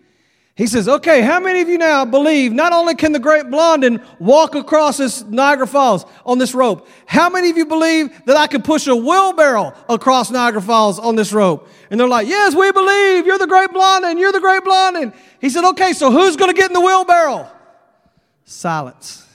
He 0.55 0.67
says, 0.67 0.87
Okay, 0.87 1.23
how 1.23 1.41
many 1.41 1.61
of 1.63 1.69
you 1.69 1.79
now 1.79 2.05
believe 2.05 2.53
not 2.53 2.73
only 2.73 2.95
can 2.95 3.13
the 3.13 3.19
great 3.19 3.49
Blondin 3.51 4.03
walk 4.19 4.55
across 4.55 4.99
this 4.99 5.23
Niagara 5.23 5.67
Falls 5.67 6.05
on 6.27 6.39
this 6.39 6.55
rope, 6.55 6.87
how 7.07 7.31
many 7.31 7.49
of 7.49 7.57
you 7.57 7.65
believe 7.65 8.11
that 8.27 8.37
I 8.37 8.47
can 8.47 8.61
push 8.61 8.87
a 8.87 8.95
wheelbarrow 8.95 9.75
across 9.89 10.31
Niagara 10.31 10.61
Falls 10.61 10.99
on 10.99 11.17
this 11.17 11.33
rope? 11.33 11.69
And 11.91 11.99
they're 11.99 12.09
like, 12.09 12.29
Yes, 12.29 12.55
we 12.55 12.71
believe. 12.71 13.27
You're 13.27 13.39
the 13.39 13.47
great 13.47 13.71
Blondin. 13.73 14.19
You're 14.19 14.33
the 14.33 14.41
great 14.41 14.63
Blondin. 14.63 15.15
He 15.41 15.49
said, 15.49 15.65
Okay, 15.71 15.95
so 15.95 16.11
who's 16.11 16.37
going 16.37 16.51
to 16.51 16.57
get 16.57 16.69
in 16.69 16.75
the 16.75 16.81
wheelbarrow? 16.81 17.51
Silence. 18.45 19.27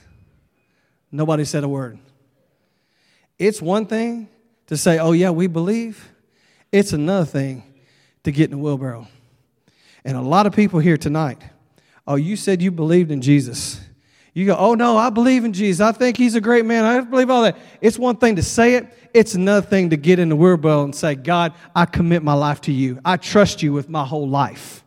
Nobody 1.12 1.46
said 1.46 1.64
a 1.64 1.70
word. 1.70 1.98
It's 3.40 3.60
one 3.60 3.88
thing 3.88 4.30
to 4.68 4.78
say, 4.78 5.00
Oh, 5.00 5.14
yeah, 5.14 5.32
we 5.32 5.48
believe. 5.48 6.10
It's 6.72 6.94
another 6.94 7.26
thing 7.26 7.64
to 8.24 8.32
get 8.32 8.46
in 8.46 8.52
the 8.52 8.58
wheelbarrow. 8.58 9.08
And 10.08 10.16
a 10.16 10.22
lot 10.22 10.48
of 10.48 10.56
people 10.56 10.80
here 10.80 10.96
tonight, 10.96 11.42
oh, 12.08 12.16
you 12.16 12.38
said 12.38 12.62
you 12.62 12.72
believed 12.72 13.12
in 13.12 13.20
Jesus. 13.20 13.82
You 14.34 14.46
go, 14.46 14.56
oh 14.58 14.74
no, 14.74 14.96
I 14.96 15.10
believe 15.10 15.44
in 15.44 15.52
Jesus. 15.52 15.82
I 15.82 15.92
think 15.92 16.16
he's 16.16 16.34
a 16.34 16.40
great 16.40 16.66
man. 16.66 16.86
I 16.86 17.02
believe 17.02 17.30
all 17.30 17.44
that. 17.44 17.58
It's 17.82 18.00
one 18.00 18.16
thing 18.16 18.38
to 18.38 18.42
say 18.42 18.76
it, 18.76 18.88
it's 19.14 19.36
another 19.36 19.68
thing 19.68 19.90
to 19.90 19.98
get 19.98 20.18
in 20.18 20.30
the 20.30 20.36
wheelbarrow 20.38 20.86
and 20.86 20.96
say, 20.96 21.16
God, 21.16 21.56
I 21.76 21.84
commit 21.84 22.24
my 22.24 22.36
life 22.36 22.62
to 22.62 22.72
you. 22.72 23.02
I 23.04 23.18
trust 23.18 23.62
you 23.62 23.74
with 23.74 23.90
my 23.90 24.06
whole 24.06 24.30
life. 24.30 24.82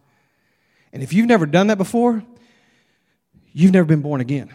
And 0.91 1.03
if 1.03 1.13
you've 1.13 1.27
never 1.27 1.45
done 1.45 1.67
that 1.67 1.77
before, 1.77 2.25
you've 3.53 3.73
never 3.73 3.85
been 3.85 4.01
born 4.01 4.23
again. 4.23 4.55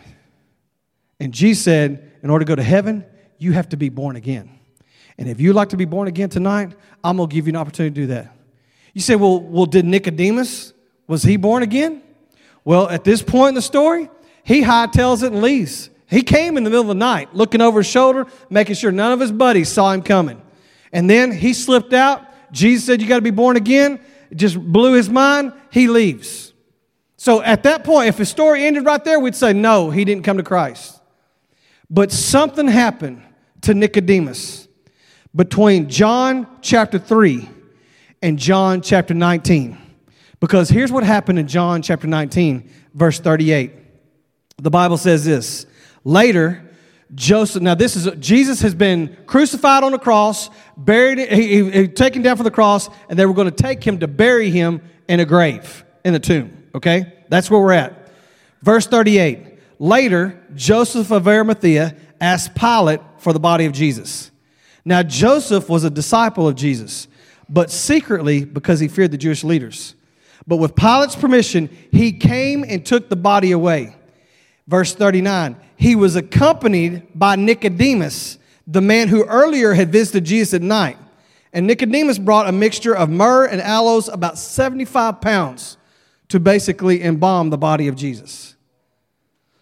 And 1.20 1.32
Jesus 1.32 1.64
said, 1.64 2.12
in 2.24 2.32
order 2.32 2.44
to 2.44 2.50
go 2.50 2.56
to 2.56 2.64
heaven, 2.64 3.06
you 3.38 3.52
have 3.52 3.70
to 3.70 3.78
be 3.78 3.90
born 3.90 4.16
again. 4.16 4.50
And 5.20 5.30
if 5.30 5.40
you'd 5.40 5.54
like 5.54 5.70
to 5.70 5.78
be 5.78 5.86
born 5.86 6.08
again 6.08 6.30
tonight, 6.30 6.76
I'm 7.04 7.18
going 7.18 7.30
to 7.30 7.36
give 7.36 7.46
you 7.46 7.52
an 7.52 7.58
opportunity 7.58 7.94
to 7.94 8.02
do 8.02 8.08
that. 8.08 8.35
You 8.96 9.02
say, 9.02 9.18
well, 9.18 9.42
well, 9.42 9.66
did 9.66 9.84
Nicodemus, 9.84 10.74
was 11.06 11.22
he 11.22 11.36
born 11.36 11.64
again? 11.64 12.02
Well, 12.64 12.90
at 12.90 13.04
this 13.04 13.22
point 13.22 13.50
in 13.50 13.56
the 13.56 13.62
story, 13.62 14.10
he 14.42 14.62
hightails 14.62 15.22
it 15.22 15.34
and 15.34 15.42
leaves. 15.42 15.90
He 16.08 16.22
came 16.22 16.56
in 16.56 16.64
the 16.64 16.70
middle 16.70 16.84
of 16.84 16.88
the 16.88 16.96
night, 16.96 17.36
looking 17.36 17.60
over 17.60 17.82
his 17.82 17.88
shoulder, 17.88 18.26
making 18.50 18.76
sure 18.76 18.94
none 18.94 19.12
of 19.12 19.20
his 19.20 19.34
buddies 19.34 19.68
saw 19.68 19.92
him 19.92 20.02
coming. 20.02 20.42
And 20.94 21.10
then 21.10 21.34
he 21.34 21.54
slipped 21.54 21.92
out. 21.92 22.22
Jesus 22.54 22.86
said, 22.86 23.02
You 23.02 23.08
got 23.08 23.18
to 23.18 23.22
be 23.22 23.32
born 23.32 23.58
again. 23.58 24.00
It 24.32 24.36
just 24.36 24.58
blew 24.58 24.94
his 24.94 25.10
mind. 25.10 25.52
He 25.72 25.90
leaves. 25.90 26.54
So 27.18 27.42
at 27.42 27.64
that 27.64 27.84
point, 27.84 28.08
if 28.08 28.18
his 28.18 28.30
story 28.30 28.66
ended 28.66 28.86
right 28.86 29.04
there, 29.04 29.20
we'd 29.20 29.36
say, 29.36 29.52
No, 29.52 29.90
he 29.90 30.06
didn't 30.06 30.24
come 30.24 30.38
to 30.38 30.44
Christ. 30.44 31.02
But 31.90 32.14
something 32.14 32.70
happened 32.70 33.24
to 33.62 33.74
Nicodemus 33.74 34.70
between 35.36 35.90
John 35.90 36.48
chapter 36.62 36.98
3 36.98 37.50
in 38.26 38.38
John 38.38 38.82
chapter 38.82 39.14
19. 39.14 39.78
Because 40.40 40.68
here's 40.68 40.92
what 40.92 41.04
happened 41.04 41.38
in 41.38 41.48
John 41.48 41.84
chapter 41.84 42.08
19, 42.08 42.68
verse 42.96 43.20
38. 43.20 43.72
The 44.58 44.72
Bible 44.72 44.98
says 44.98 45.24
this 45.24 45.68
Later, 46.04 46.64
Joseph, 47.14 47.62
now 47.62 47.76
this 47.76 47.96
is, 47.96 48.10
Jesus 48.18 48.62
has 48.62 48.74
been 48.74 49.16
crucified 49.28 49.84
on 49.84 49.92
the 49.92 50.00
cross, 50.00 50.50
buried, 50.76 51.20
he, 51.20 51.48
he, 51.48 51.72
he 51.72 51.88
taken 51.88 52.24
down 52.24 52.36
from 52.36 52.46
the 52.46 52.52
cross, 52.52 52.90
and 53.10 53.20
they 53.20 53.28
were 53.28 53.34
going 53.36 53.50
to 53.50 53.64
take 53.64 53.84
him 53.84 54.00
to 54.00 54.08
bury 54.08 54.50
him 54.50 54.82
in 55.08 55.20
a 55.20 55.26
grave, 55.26 55.86
in 56.04 56.16
a 56.16 56.20
tomb. 56.20 56.64
Okay? 56.74 57.14
That's 57.30 57.52
where 57.52 57.60
we're 57.60 57.74
at. 57.74 58.12
Verse 58.64 58.88
38. 58.88 59.60
Later, 59.78 60.42
Joseph 60.56 61.12
of 61.12 61.28
Arimathea 61.28 61.96
asked 62.20 62.56
Pilate 62.56 63.02
for 63.20 63.34
the 63.34 63.40
body 63.40 63.66
of 63.66 63.74
Jesus. 63.74 64.32
Now, 64.84 65.04
Joseph 65.04 65.70
was 65.70 65.84
a 65.84 65.92
disciple 65.92 66.48
of 66.48 66.56
Jesus 66.56 67.08
but 67.50 67.72
secretly 67.72 68.46
because 68.46 68.80
he 68.80 68.88
feared 68.88 69.12
the 69.12 69.18
Jewish 69.18 69.44
leaders. 69.44 69.96
But 70.48 70.58
with 70.58 70.76
Pilate's 70.76 71.16
permission, 71.16 71.70
he 71.92 72.12
came 72.12 72.64
and 72.64 72.86
took 72.86 73.10
the 73.10 73.16
body 73.16 73.52
away. 73.52 73.96
Verse 74.68 74.94
39 74.94 75.56
He 75.76 75.96
was 75.96 76.16
accompanied 76.16 77.08
by 77.16 77.36
Nicodemus, 77.36 78.38
the 78.68 78.82
man 78.82 79.08
who 79.08 79.26
earlier 79.26 79.74
had 79.74 79.92
visited 79.92 80.26
Jesus 80.26 80.54
at 80.56 80.62
night. 80.62 80.98
And 81.54 81.68
Nicodemus 81.68 82.20
brought 82.20 82.50
a 82.50 82.52
mixture 82.52 82.96
of 82.96 83.10
myrrh 83.10 83.46
and 83.46 83.62
aloes, 83.62 84.10
about 84.10 84.38
75 84.38 85.22
pounds, 85.22 85.78
to 86.28 86.40
basically 86.40 87.02
embalm 87.02 87.50
the 87.50 87.58
body 87.58 87.88
of 87.88 87.96
Jesus. 87.96 88.56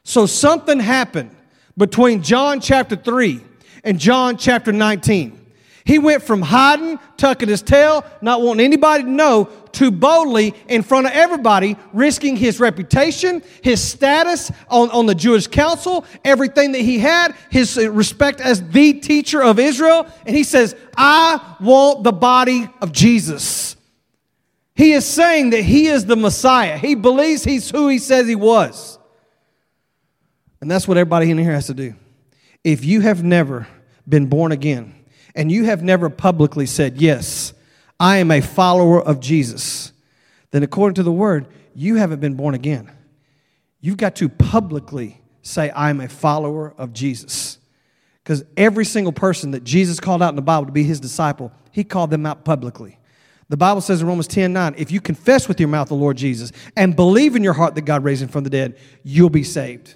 So 0.04 0.26
something 0.26 0.80
happened 0.80 1.36
between 1.78 2.24
John 2.24 2.60
chapter 2.60 2.96
3 2.96 3.41
and 3.84 4.00
John 4.00 4.38
chapter 4.38 4.72
19. 4.72 5.39
He 5.86 6.00
went 6.00 6.24
from 6.24 6.41
hiding, 6.41 6.98
tucking 7.17 7.50
his 7.50 7.62
tail, 7.62 8.06
not 8.22 8.41
wanting 8.41 8.65
anybody 8.65 9.04
to 9.04 9.10
know, 9.10 9.46
to 9.74 9.91
boldly 9.91 10.56
in 10.69 10.82
front 10.82 11.08
of 11.08 11.13
everybody, 11.13 11.76
risking 11.91 12.38
his 12.38 12.60
reputation, 12.60 13.43
his 13.62 13.82
status 13.82 14.50
on, 14.69 14.89
on 14.91 15.08
the 15.08 15.15
Jewish 15.15 15.48
council, 15.48 16.06
everything 16.24 16.72
that 16.72 16.82
he 16.82 17.00
had, 17.00 17.36
his 17.50 17.78
uh, 17.78 17.91
respect 17.91 18.39
as 18.39 18.65
the 18.69 18.93
teacher 18.93 19.43
of 19.43 19.60
Israel. 19.60 20.08
And 20.26 20.36
he 20.36 20.43
says, 20.43 20.76
I 20.96 21.56
want 21.60 22.04
the 22.04 22.13
body 22.13 22.69
of 22.82 22.93
Jesus. 22.93 23.76
He 24.76 24.93
is 24.93 25.06
saying 25.06 25.50
that 25.50 25.63
he 25.63 25.88
is 25.88 26.06
the 26.06 26.15
Messiah. 26.15 26.78
He 26.78 26.96
believes 26.96 27.43
he's 27.43 27.69
who 27.69 27.89
he 27.89 28.00
says 28.00 28.28
he 28.28 28.36
was. 28.36 28.98
And 30.62 30.72
that's 30.72 30.88
what 30.88 30.98
everybody 30.98 31.30
in 31.30 31.38
here 31.38 31.52
has 31.52 31.67
to 31.67 31.74
do. 31.74 31.93
If 32.63 32.86
you 32.86 33.02
have 33.02 33.22
never 33.22 33.67
been 34.08 34.28
born 34.28 34.54
again, 34.54 34.96
and 35.36 35.52
you 35.52 35.65
have 35.65 35.84
never 35.84 36.10
publicly 36.10 36.65
said, 36.65 37.02
Yes, 37.02 37.54
I 38.00 38.17
am 38.17 38.32
a 38.32 38.41
follower 38.41 39.02
of 39.02 39.19
Jesus, 39.19 39.91
then 40.52 40.63
according 40.63 40.96
to 40.96 41.04
the 41.04 41.12
word, 41.12 41.48
you 41.76 41.96
haven't 41.96 42.19
been 42.19 42.36
born 42.36 42.54
again. 42.54 42.91
You've 43.82 43.98
got 43.98 44.15
to 44.17 44.30
publicly 44.30 45.22
say, 45.41 45.72
I'm 45.76 46.00
a 46.00 46.08
follower 46.08 46.74
of 46.78 46.93
Jesus. 46.93 47.58
Because 48.24 48.46
every 48.56 48.86
single 48.86 49.12
person 49.12 49.52
that 49.52 49.65
Jesus 49.65 50.00
called 50.00 50.24
out 50.24 50.30
in 50.30 50.38
the 50.38 50.41
Bible 50.41 50.65
to 50.67 50.72
be 50.72 50.84
his 50.84 51.02
disciple, 51.02 51.52
he 51.72 51.84
called 51.84 52.10
them 52.10 52.26
out 52.26 52.46
publicly. 52.46 52.98
The 53.50 53.58
Bible 53.58 53.82
says 53.82 54.02
in 54.02 54.08
Romans 54.08 54.28
10 54.28 54.54
9, 54.54 54.76
if 54.78 54.91
you 54.91 55.02
confess 55.02 55.48
with 55.50 55.60
your 55.60 55.67
mouth 55.67 55.89
the 55.89 55.96
Lord 55.96 56.15
Jesus 56.15 56.54
and 56.78 56.96
believe 56.96 57.36
in 57.36 57.43
your 57.43 57.54
heart 57.54 57.76
that 57.76 57.82
God 57.82 58.04
raised 58.04 58.24
him 58.24 58.30
from 58.30 58.46
the 58.46 58.50
dead, 58.50 58.78
you'll 59.04 59.30
be 59.30 59.43
saved. 59.43 59.96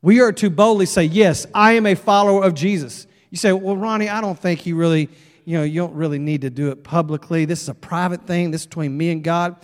We 0.00 0.20
are 0.20 0.32
to 0.34 0.48
boldly 0.48 0.86
say, 0.86 1.04
Yes, 1.04 1.44
I 1.52 1.72
am 1.72 1.86
a 1.86 1.96
follower 1.96 2.44
of 2.44 2.54
Jesus. 2.54 3.07
You 3.30 3.36
say, 3.36 3.52
well, 3.52 3.76
Ronnie, 3.76 4.08
I 4.08 4.20
don't 4.20 4.38
think 4.38 4.66
you 4.66 4.76
really, 4.76 5.08
you 5.44 5.58
know, 5.58 5.64
you 5.64 5.80
don't 5.80 5.94
really 5.94 6.18
need 6.18 6.42
to 6.42 6.50
do 6.50 6.70
it 6.70 6.82
publicly. 6.82 7.44
This 7.44 7.62
is 7.62 7.68
a 7.68 7.74
private 7.74 8.26
thing. 8.26 8.50
This 8.50 8.62
is 8.62 8.66
between 8.66 8.96
me 8.96 9.10
and 9.10 9.22
God. 9.22 9.56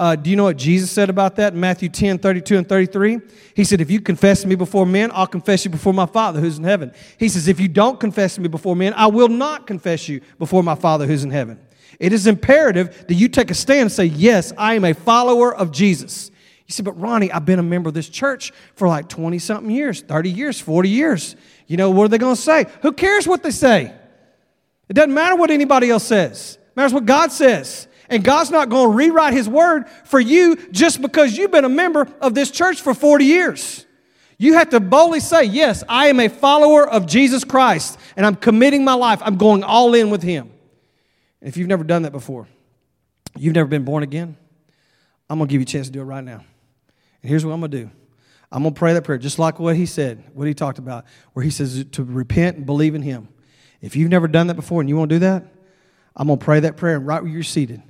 Uh, 0.00 0.14
do 0.14 0.30
you 0.30 0.36
know 0.36 0.44
what 0.44 0.56
Jesus 0.56 0.92
said 0.92 1.10
about 1.10 1.34
that 1.36 1.54
in 1.54 1.60
Matthew 1.60 1.88
10, 1.88 2.20
32 2.20 2.58
and 2.58 2.68
33? 2.68 3.18
He 3.54 3.64
said, 3.64 3.80
If 3.80 3.90
you 3.90 4.00
confess 4.00 4.46
me 4.46 4.54
before 4.54 4.86
men, 4.86 5.10
I'll 5.12 5.26
confess 5.26 5.64
you 5.64 5.72
before 5.72 5.92
my 5.92 6.06
Father 6.06 6.40
who's 6.40 6.56
in 6.56 6.62
heaven. 6.62 6.92
He 7.18 7.28
says, 7.28 7.48
If 7.48 7.58
you 7.58 7.66
don't 7.66 7.98
confess 7.98 8.38
me 8.38 8.46
before 8.46 8.76
men, 8.76 8.94
I 8.94 9.08
will 9.08 9.28
not 9.28 9.66
confess 9.66 10.08
you 10.08 10.20
before 10.38 10.62
my 10.62 10.76
Father 10.76 11.04
who's 11.04 11.24
in 11.24 11.30
heaven. 11.30 11.58
It 11.98 12.12
is 12.12 12.28
imperative 12.28 13.08
that 13.08 13.14
you 13.14 13.28
take 13.28 13.50
a 13.50 13.54
stand 13.54 13.80
and 13.80 13.92
say, 13.92 14.04
Yes, 14.04 14.52
I 14.56 14.74
am 14.74 14.84
a 14.84 14.94
follower 14.94 15.52
of 15.52 15.72
Jesus. 15.72 16.30
You 16.68 16.74
say, 16.74 16.82
But 16.82 17.00
Ronnie, 17.00 17.32
I've 17.32 17.46
been 17.46 17.58
a 17.58 17.64
member 17.64 17.88
of 17.88 17.94
this 17.94 18.08
church 18.08 18.52
for 18.74 18.86
like 18.86 19.08
20 19.08 19.38
something 19.38 19.70
years, 19.70 20.02
30 20.02 20.30
years, 20.30 20.60
40 20.60 20.88
years. 20.88 21.34
You 21.66 21.76
know, 21.76 21.90
what 21.90 22.04
are 22.04 22.08
they 22.08 22.18
going 22.18 22.36
to 22.36 22.40
say? 22.40 22.66
Who 22.82 22.92
cares 22.92 23.26
what 23.26 23.42
they 23.42 23.50
say? 23.50 23.92
It 24.88 24.92
doesn't 24.92 25.12
matter 25.12 25.34
what 25.34 25.50
anybody 25.50 25.90
else 25.90 26.04
says. 26.04 26.58
It 26.60 26.76
matters 26.76 26.92
what 26.92 27.06
God 27.06 27.32
says. 27.32 27.88
And 28.10 28.24
God's 28.24 28.50
not 28.50 28.68
going 28.70 28.90
to 28.90 28.96
rewrite 28.96 29.34
His 29.34 29.48
word 29.48 29.88
for 30.04 30.20
you 30.20 30.56
just 30.70 31.02
because 31.02 31.36
you've 31.36 31.50
been 31.50 31.64
a 31.64 31.70
member 31.70 32.06
of 32.20 32.34
this 32.34 32.50
church 32.50 32.80
for 32.80 32.94
40 32.94 33.24
years. 33.24 33.86
You 34.38 34.54
have 34.54 34.70
to 34.70 34.80
boldly 34.80 35.20
say, 35.20 35.44
Yes, 35.44 35.82
I 35.88 36.08
am 36.08 36.20
a 36.20 36.28
follower 36.28 36.88
of 36.88 37.06
Jesus 37.06 37.44
Christ, 37.44 37.98
and 38.16 38.24
I'm 38.24 38.36
committing 38.36 38.84
my 38.84 38.94
life. 38.94 39.20
I'm 39.22 39.36
going 39.36 39.64
all 39.64 39.94
in 39.94 40.10
with 40.10 40.22
Him. 40.22 40.50
And 41.40 41.48
if 41.48 41.56
you've 41.56 41.68
never 41.68 41.84
done 41.84 42.02
that 42.02 42.12
before, 42.12 42.46
you've 43.36 43.54
never 43.54 43.68
been 43.68 43.84
born 43.84 44.02
again, 44.02 44.36
I'm 45.28 45.38
going 45.38 45.48
to 45.48 45.52
give 45.52 45.60
you 45.60 45.64
a 45.64 45.66
chance 45.66 45.88
to 45.88 45.92
do 45.92 46.00
it 46.00 46.04
right 46.04 46.24
now. 46.24 46.44
And 47.22 47.30
here's 47.30 47.44
what 47.44 47.52
I'm 47.52 47.60
going 47.60 47.70
to 47.70 47.84
do 47.84 47.90
I'm 48.50 48.62
going 48.62 48.74
to 48.74 48.78
pray 48.78 48.94
that 48.94 49.04
prayer 49.04 49.18
just 49.18 49.38
like 49.38 49.58
what 49.58 49.76
he 49.76 49.86
said, 49.86 50.24
what 50.34 50.48
he 50.48 50.54
talked 50.54 50.78
about, 50.78 51.04
where 51.32 51.44
he 51.44 51.50
says 51.50 51.84
to 51.92 52.04
repent 52.04 52.56
and 52.56 52.66
believe 52.66 52.94
in 52.94 53.02
him. 53.02 53.28
If 53.80 53.94
you've 53.94 54.10
never 54.10 54.26
done 54.26 54.48
that 54.48 54.54
before 54.54 54.80
and 54.80 54.88
you 54.88 54.96
want 54.96 55.10
to 55.10 55.16
do 55.16 55.20
that, 55.20 55.44
I'm 56.16 56.26
going 56.26 56.38
to 56.38 56.44
pray 56.44 56.60
that 56.60 56.76
prayer, 56.76 56.96
and 56.96 57.06
right 57.06 57.22
where 57.22 57.30
you're 57.30 57.44
seated, 57.44 57.80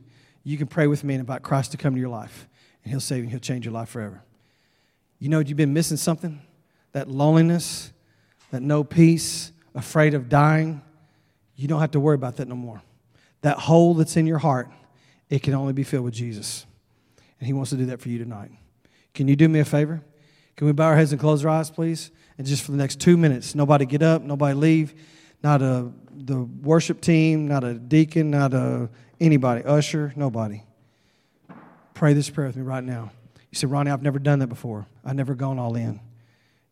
you 0.45 0.59
can 0.59 0.67
pray 0.67 0.87
with 0.87 1.03
me 1.03 1.15
and 1.15 1.21
invite 1.21 1.43
Christ 1.43 1.71
to 1.73 1.77
come 1.79 1.95
to 1.95 2.01
your 2.01 2.11
life, 2.11 2.47
and 2.85 2.91
He'll 2.91 3.01
save 3.01 3.19
you, 3.19 3.23
and 3.25 3.31
He'll 3.31 3.41
change 3.41 3.65
your 3.65 3.73
life 3.73 3.89
forever. 3.89 4.23
You 5.19 5.31
know, 5.31 5.39
you've 5.39 5.57
been 5.57 5.73
missing 5.73 5.97
something? 5.97 6.41
That 6.93 7.09
loneliness, 7.09 7.93
that 8.51 8.61
no 8.61 8.85
peace, 8.85 9.53
afraid 9.75 10.15
of 10.15 10.29
dying. 10.29 10.83
You 11.57 11.69
don't 11.69 11.81
have 11.81 11.93
to 11.93 12.01
worry 12.01 12.15
about 12.15 12.37
that 12.37 12.49
no 12.49 12.55
more. 12.55 12.83
That 13.41 13.59
hole 13.59 13.95
that's 13.95 14.17
in 14.17 14.27
your 14.27 14.39
heart, 14.39 14.69
it 15.31 15.43
can 15.43 15.55
only 15.55 15.73
be 15.73 15.85
filled 15.85 16.05
with 16.05 16.15
Jesus. 16.15 16.67
And 17.41 17.47
He 17.47 17.53
wants 17.53 17.71
to 17.71 17.77
do 17.77 17.87
that 17.87 18.01
for 18.01 18.11
you 18.11 18.19
tonight. 18.19 18.51
Can 19.19 19.27
you 19.27 19.35
do 19.35 19.49
me 19.49 19.59
a 19.59 19.65
favor? 19.65 20.01
Can 20.55 20.69
we 20.69 20.73
bow 20.73 20.85
our 20.85 20.97
heads 20.97 21.11
and 21.11 21.21
close 21.21 21.45
our 21.45 21.51
eyes, 21.51 21.73
please? 21.73 22.13
And 22.39 22.47
just 22.47 22.63
for 22.63 22.71
the 22.71 22.77
next 22.77 23.01
two 23.01 23.17
minutes, 23.17 23.53
nobody 23.53 23.85
get 23.85 24.01
up, 24.01 24.23
nobody 24.23 24.55
leave, 24.55 24.95
not 25.43 25.61
a 25.61 25.91
the 26.13 26.45
worship 26.45 27.01
team, 27.01 27.49
not 27.49 27.65
a 27.65 27.75
deacon, 27.75 28.31
not 28.31 28.55
a 28.55 28.89
anybody, 29.19 29.65
usher, 29.65 30.13
nobody. 30.15 30.63
Pray 31.95 32.13
this 32.13 32.31
prayer 32.31 32.47
with 32.47 32.55
me 32.55 32.63
right 32.63 32.85
now. 32.85 33.11
You 33.51 33.57
say, 33.57 33.67
Ronnie, 33.67 33.91
I've 33.91 34.05
never 34.05 34.21
done 34.21 34.39
that 34.39 34.47
before. 34.47 34.87
I've 35.05 35.17
never 35.17 35.35
gone 35.35 35.59
all 35.59 35.75
in. 35.75 35.99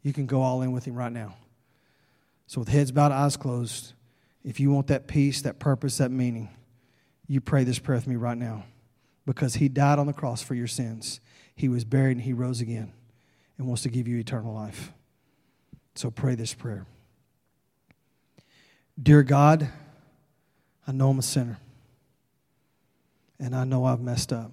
You 0.05 0.13
can 0.13 0.27
go 0.27 0.41
all 0.41 0.63
in 0.63 0.71
with 0.71 0.85
him 0.85 0.95
right 0.95 1.11
now. 1.11 1.35
So, 2.47 2.61
with 2.61 2.69
heads 2.69 2.93
bowed, 2.93 3.11
eyes 3.11 3.37
closed, 3.37 3.93
if 4.45 4.61
you 4.61 4.71
want 4.71 4.87
that 4.87 5.09
peace, 5.09 5.43
that 5.43 5.59
purpose, 5.59 5.99
that 5.99 6.13
meaning, 6.13 6.49
you 7.27 7.41
pray 7.41 7.65
this 7.65 7.81
prayer 7.81 7.99
with 7.99 8.07
me 8.07 8.15
right 8.15 8.39
now. 8.39 8.67
Because 9.27 9.57
he 9.57 9.69
died 9.69 9.99
on 9.99 10.07
the 10.07 10.13
cross 10.13 10.45
for 10.45 10.55
your 10.55 10.69
sins. 10.69 11.19
He 11.57 11.69
was 11.69 11.85
buried 11.85 12.19
and 12.19 12.23
he 12.23 12.33
rose 12.33 12.61
again 12.61 12.93
and 13.59 13.67
wants 13.67 13.83
to 13.83 13.89
give 13.89 14.07
you 14.07 14.19
eternal 14.19 14.55
life. 14.55 14.93
So, 15.95 16.11
pray 16.11 16.35
this 16.35 16.53
prayer. 16.53 16.87
Dear 19.03 19.23
God, 19.23 19.69
I 20.87 20.93
know 20.93 21.11
I'm 21.11 21.19
a 21.19 21.23
sinner. 21.23 21.59
And 23.39 23.55
I 23.55 23.65
know 23.65 23.85
I've 23.85 24.01
messed 24.01 24.33
up. 24.33 24.53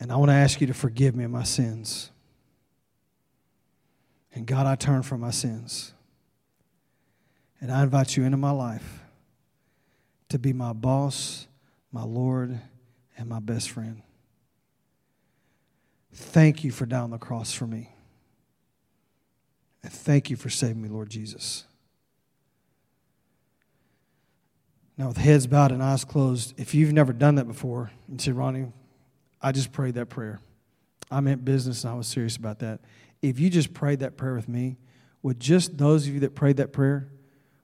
And 0.00 0.10
I 0.10 0.16
want 0.16 0.30
to 0.30 0.34
ask 0.34 0.60
you 0.60 0.66
to 0.66 0.74
forgive 0.74 1.14
me 1.14 1.24
of 1.24 1.30
my 1.30 1.44
sins. 1.44 2.10
And 4.34 4.46
God, 4.46 4.66
I 4.66 4.74
turn 4.74 5.02
from 5.02 5.20
my 5.20 5.30
sins. 5.30 5.92
And 7.60 7.70
I 7.70 7.84
invite 7.84 8.16
you 8.16 8.24
into 8.24 8.36
my 8.36 8.50
life 8.50 9.00
to 10.30 10.38
be 10.38 10.52
my 10.52 10.72
boss, 10.72 11.46
my 11.92 12.02
Lord, 12.02 12.58
and 13.16 13.28
my 13.28 13.38
best 13.38 13.70
friend. 13.70 14.02
Thank 16.12 16.62
you 16.64 16.70
for 16.70 16.86
down 16.86 17.10
the 17.10 17.18
cross 17.18 17.52
for 17.52 17.66
me. 17.66 17.90
And 19.82 19.92
thank 19.92 20.30
you 20.30 20.36
for 20.36 20.50
saving 20.50 20.80
me, 20.80 20.88
Lord 20.88 21.10
Jesus. 21.10 21.64
Now, 24.96 25.08
with 25.08 25.16
heads 25.16 25.46
bowed 25.46 25.72
and 25.72 25.82
eyes 25.82 26.04
closed, 26.04 26.54
if 26.58 26.74
you've 26.74 26.92
never 26.92 27.12
done 27.12 27.36
that 27.36 27.46
before, 27.46 27.90
and 28.08 28.20
say, 28.20 28.30
Ronnie, 28.30 28.72
I 29.40 29.50
just 29.50 29.72
prayed 29.72 29.94
that 29.94 30.06
prayer. 30.06 30.40
I 31.10 31.20
meant 31.20 31.44
business 31.44 31.84
and 31.84 31.92
I 31.92 31.96
was 31.96 32.06
serious 32.06 32.36
about 32.36 32.60
that. 32.60 32.80
If 33.20 33.40
you 33.40 33.50
just 33.50 33.74
prayed 33.74 34.00
that 34.00 34.16
prayer 34.16 34.34
with 34.34 34.48
me, 34.48 34.76
would 35.22 35.40
just 35.40 35.78
those 35.78 36.06
of 36.06 36.14
you 36.14 36.20
that 36.20 36.34
prayed 36.34 36.58
that 36.58 36.72
prayer, 36.72 37.08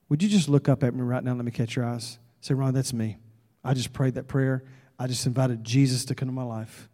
would 0.09 0.23
you 0.23 0.29
just 0.29 0.49
look 0.49 0.69
up 0.69 0.83
at 0.83 0.95
me 0.95 1.03
right 1.03 1.23
now? 1.23 1.35
Let 1.35 1.45
me 1.45 1.51
catch 1.51 1.77
your 1.77 1.85
eyes. 1.85 2.19
Say, 2.41 2.55
Ron, 2.55 2.73
that's 2.75 2.93
me. 2.93 3.19
I 3.63 3.75
just 3.75 3.93
prayed 3.93 4.15
that 4.15 4.27
prayer. 4.27 4.65
I 4.99 5.07
just 5.07 5.27
invited 5.27 5.65
Jesus 5.65 6.05
to 6.07 6.15
come 6.15 6.29
to 6.29 6.35
my 6.35 6.45
life. 6.45 6.89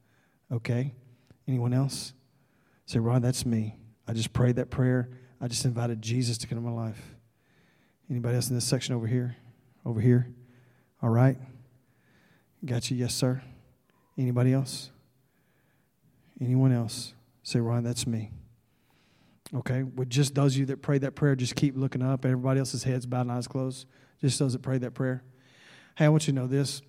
Okay? 0.51 0.95
Anyone 1.47 1.73
else? 1.73 2.13
Say, 2.87 2.99
Ron, 2.99 3.23
that's 3.23 3.45
me. 3.47 3.77
I 4.07 4.13
just 4.13 4.33
prayed 4.33 4.57
that 4.57 4.71
prayer. 4.71 5.09
I 5.41 5.49
just 5.49 5.65
invited 5.65 6.03
Jesus 6.03 6.39
to 6.39 6.47
come 6.47 6.59
to 6.59 6.63
my 6.63 6.71
life. 6.71 7.15
Anybody 8.11 8.37
else 8.37 8.49
in 8.49 8.55
this 8.55 8.65
section 8.65 8.95
over 8.95 9.07
here? 9.07 9.37
Over 9.85 10.01
here? 10.01 10.29
All 11.03 11.11
right. 11.11 11.37
Got 12.65 12.91
you? 12.91 12.97
Yes, 12.97 13.15
sir. 13.15 13.43
Anybody 14.19 14.53
else? 14.53 14.91
Anyone 16.41 16.73
else? 16.73 17.15
Say, 17.43 17.61
Ron, 17.61 17.85
that's 17.85 18.07
me. 18.07 18.31
Okay. 19.55 19.83
With 19.83 20.09
just 20.11 20.35
those 20.35 20.55
of 20.55 20.61
you 20.61 20.67
that 20.67 20.83
prayed 20.83 21.03
that 21.03 21.15
prayer, 21.15 21.37
just 21.37 21.57
keep 21.57 21.77
looking 21.77 22.03
up. 22.03 22.25
Everybody 22.25 22.59
else's 22.59 22.85
heads 22.85 23.07
bowed 23.07 23.23
and 23.23 23.33
eyes 23.33 23.47
closed. 23.47 23.87
Just 24.21 24.39
those 24.39 24.53
that 24.53 24.63
prayed 24.63 24.81
that 24.83 24.93
prayer. 24.93 25.23
Hey, 25.97 26.07
I 26.07 26.09
want 26.09 26.27
you 26.27 26.33
to 26.33 26.41
know 26.41 26.47
this. 26.47 26.83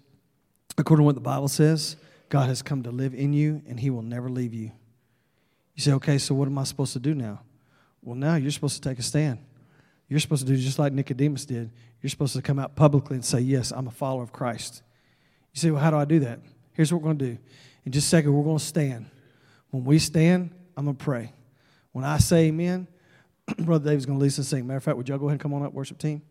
According 0.78 1.04
to 1.04 1.06
what 1.06 1.16
the 1.16 1.22
Bible 1.22 1.48
says, 1.48 1.96
God 2.30 2.48
has 2.50 2.62
come 2.62 2.84
to 2.84 2.92
live 2.92 3.14
in 3.14 3.34
you 3.34 3.62
and 3.68 3.80
he 3.80 3.90
will 3.90 4.02
never 4.02 4.30
leave 4.30 4.54
you. 4.54 4.72
You 5.76 5.82
say, 5.82 5.92
okay, 5.94 6.18
so 6.18 6.34
what 6.34 6.48
am 6.48 6.58
I 6.58 6.64
supposed 6.64 6.94
to 6.94 7.00
do 7.00 7.14
now? 7.14 7.42
Well, 8.02 8.16
now 8.16 8.36
you're 8.36 8.52
supposed 8.52 8.82
to 8.82 8.90
take 8.90 9.00
a 9.00 9.04
stand. 9.04 9.40
You're 10.08 10.20
supposed 10.20 10.46
to 10.46 10.54
do 10.54 10.58
just 10.58 10.80
like 10.80 10.94
Nicodemus 10.94 11.46
did. 11.46 11.72
You're 12.02 12.10
supposed 12.10 12.36
to 12.36 12.42
come 12.42 12.60
out 12.60 12.76
publicly 12.76 13.16
and 13.16 13.26
say, 13.26 13.40
Yes, 13.40 13.72
I'm 13.72 13.88
a 13.88 13.92
follower 13.92 14.22
of 14.22 14.32
Christ. 14.32 14.84
You 15.54 15.60
say, 15.60 15.72
Well, 15.72 15.82
how 15.82 15.90
do 15.90 15.98
I 15.98 16.06
do 16.06 16.20
that? 16.20 16.40
Here's 16.74 16.94
what 16.94 17.02
we're 17.02 17.08
going 17.08 17.18
to 17.18 17.26
do. 17.32 17.38
In 17.86 17.92
just 17.92 18.08
a 18.08 18.10
second, 18.10 18.34
we're 18.34 18.44
going 18.44 18.60
to 18.60 18.64
stand. 18.64 19.08
When 19.72 19.84
we 19.84 20.00
stand, 20.00 20.52
I'm 20.78 20.86
going 20.86 20.98
to 20.98 21.04
pray. 21.04 21.34
When 21.92 22.06
I 22.06 22.18
say 22.18 22.46
amen, 22.48 22.88
Brother 23.60 23.90
David's 23.90 24.06
going 24.06 24.20
to 24.20 24.22
lead 24.22 24.28
us 24.30 24.38
and 24.38 24.46
sing. 24.46 24.68
Matter 24.68 24.78
of 24.78 24.84
fact, 24.84 24.98
would 24.98 25.10
y'all 25.10 25.18
go 25.18 25.26
ahead 25.26 25.34
and 25.34 25.42
come 25.42 25.54
on 25.54 25.64
up, 25.64 25.74
worship 25.74 25.98
team? 25.98 26.22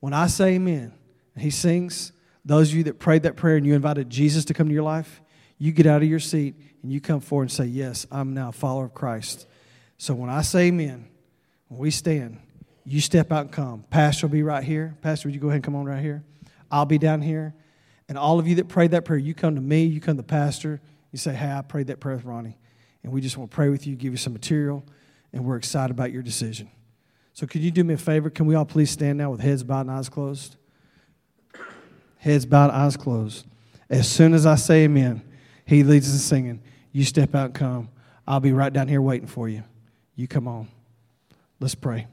When 0.00 0.12
I 0.12 0.26
say 0.26 0.54
amen, 0.54 0.92
he 1.36 1.50
sings, 1.50 2.12
those 2.44 2.70
of 2.70 2.76
you 2.76 2.84
that 2.84 2.98
prayed 2.98 3.22
that 3.22 3.36
prayer 3.36 3.56
and 3.56 3.66
you 3.66 3.74
invited 3.74 4.10
Jesus 4.10 4.44
to 4.46 4.54
come 4.54 4.68
to 4.68 4.74
your 4.74 4.82
life, 4.82 5.22
you 5.58 5.72
get 5.72 5.86
out 5.86 6.02
of 6.02 6.08
your 6.08 6.20
seat 6.20 6.54
and 6.82 6.92
you 6.92 7.00
come 7.00 7.20
forward 7.20 7.44
and 7.44 7.52
say, 7.52 7.64
Yes, 7.64 8.06
I'm 8.10 8.34
now 8.34 8.50
a 8.50 8.52
follower 8.52 8.86
of 8.86 8.94
Christ. 8.94 9.46
So 9.96 10.14
when 10.14 10.28
I 10.28 10.42
say 10.42 10.66
amen, 10.66 11.08
when 11.68 11.80
we 11.80 11.90
stand, 11.90 12.38
you 12.84 13.00
step 13.00 13.32
out 13.32 13.42
and 13.42 13.52
come. 13.52 13.84
Pastor 13.88 14.26
will 14.26 14.32
be 14.32 14.42
right 14.42 14.62
here. 14.62 14.96
Pastor, 15.00 15.28
would 15.28 15.34
you 15.34 15.40
go 15.40 15.48
ahead 15.48 15.56
and 15.56 15.64
come 15.64 15.76
on 15.76 15.86
right 15.86 16.02
here? 16.02 16.24
I'll 16.70 16.84
be 16.84 16.98
down 16.98 17.22
here. 17.22 17.54
And 18.08 18.18
all 18.18 18.38
of 18.38 18.46
you 18.46 18.56
that 18.56 18.68
prayed 18.68 18.90
that 18.90 19.04
prayer, 19.04 19.18
you 19.18 19.32
come 19.32 19.54
to 19.54 19.60
me, 19.60 19.84
you 19.84 20.00
come 20.00 20.16
to 20.16 20.22
the 20.22 20.26
pastor, 20.26 20.80
you 21.12 21.18
say, 21.18 21.32
Hey, 21.32 21.50
I 21.50 21.62
prayed 21.62 21.86
that 21.86 22.00
prayer 22.00 22.16
with 22.16 22.24
Ronnie. 22.24 22.58
And 23.02 23.12
we 23.12 23.20
just 23.20 23.36
want 23.36 23.50
to 23.50 23.54
pray 23.54 23.68
with 23.68 23.86
you, 23.86 23.96
give 23.96 24.12
you 24.12 24.16
some 24.16 24.32
material, 24.32 24.84
and 25.32 25.44
we're 25.44 25.56
excited 25.56 25.90
about 25.90 26.10
your 26.10 26.22
decision. 26.22 26.70
So, 27.32 27.46
could 27.46 27.62
you 27.62 27.70
do 27.70 27.84
me 27.84 27.94
a 27.94 27.98
favor? 27.98 28.30
Can 28.30 28.46
we 28.46 28.54
all 28.54 28.64
please 28.64 28.90
stand 28.90 29.18
now 29.18 29.30
with 29.30 29.40
heads 29.40 29.62
bowed 29.62 29.82
and 29.82 29.90
eyes 29.90 30.08
closed? 30.08 30.56
Heads 32.24 32.46
bowed, 32.46 32.70
eyes 32.70 32.96
closed. 32.96 33.44
As 33.90 34.08
soon 34.08 34.32
as 34.32 34.46
I 34.46 34.54
say 34.54 34.84
amen, 34.84 35.20
he 35.66 35.82
leads 35.82 36.08
us 36.08 36.14
in 36.14 36.20
singing. 36.20 36.62
You 36.90 37.04
step 37.04 37.34
out 37.34 37.44
and 37.44 37.54
come. 37.54 37.90
I'll 38.26 38.40
be 38.40 38.54
right 38.54 38.72
down 38.72 38.88
here 38.88 39.02
waiting 39.02 39.26
for 39.26 39.46
you. 39.46 39.62
You 40.16 40.26
come 40.26 40.48
on. 40.48 40.68
Let's 41.60 41.74
pray. 41.74 42.06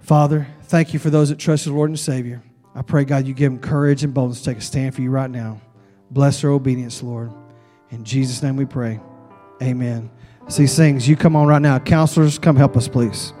Father, 0.00 0.48
thank 0.64 0.92
you 0.92 0.98
for 0.98 1.08
those 1.08 1.28
that 1.28 1.38
trust 1.38 1.66
the 1.66 1.72
Lord 1.72 1.90
and 1.90 1.98
Savior. 2.00 2.42
I 2.74 2.82
pray, 2.82 3.04
God, 3.04 3.28
you 3.28 3.32
give 3.32 3.52
them 3.52 3.60
courage 3.60 4.02
and 4.02 4.12
boldness 4.12 4.40
to 4.40 4.46
take 4.46 4.58
a 4.58 4.60
stand 4.60 4.92
for 4.92 5.02
you 5.02 5.10
right 5.10 5.30
now. 5.30 5.60
Bless 6.10 6.40
their 6.40 6.50
obedience, 6.50 7.00
Lord. 7.00 7.30
In 7.90 8.02
Jesus' 8.02 8.42
name 8.42 8.56
we 8.56 8.64
pray. 8.64 8.98
Amen. 9.62 10.10
See, 10.48 10.66
sings, 10.66 11.06
you 11.06 11.14
come 11.14 11.36
on 11.36 11.46
right 11.46 11.62
now. 11.62 11.78
Counselors, 11.78 12.40
come 12.40 12.56
help 12.56 12.76
us, 12.76 12.88
please. 12.88 13.32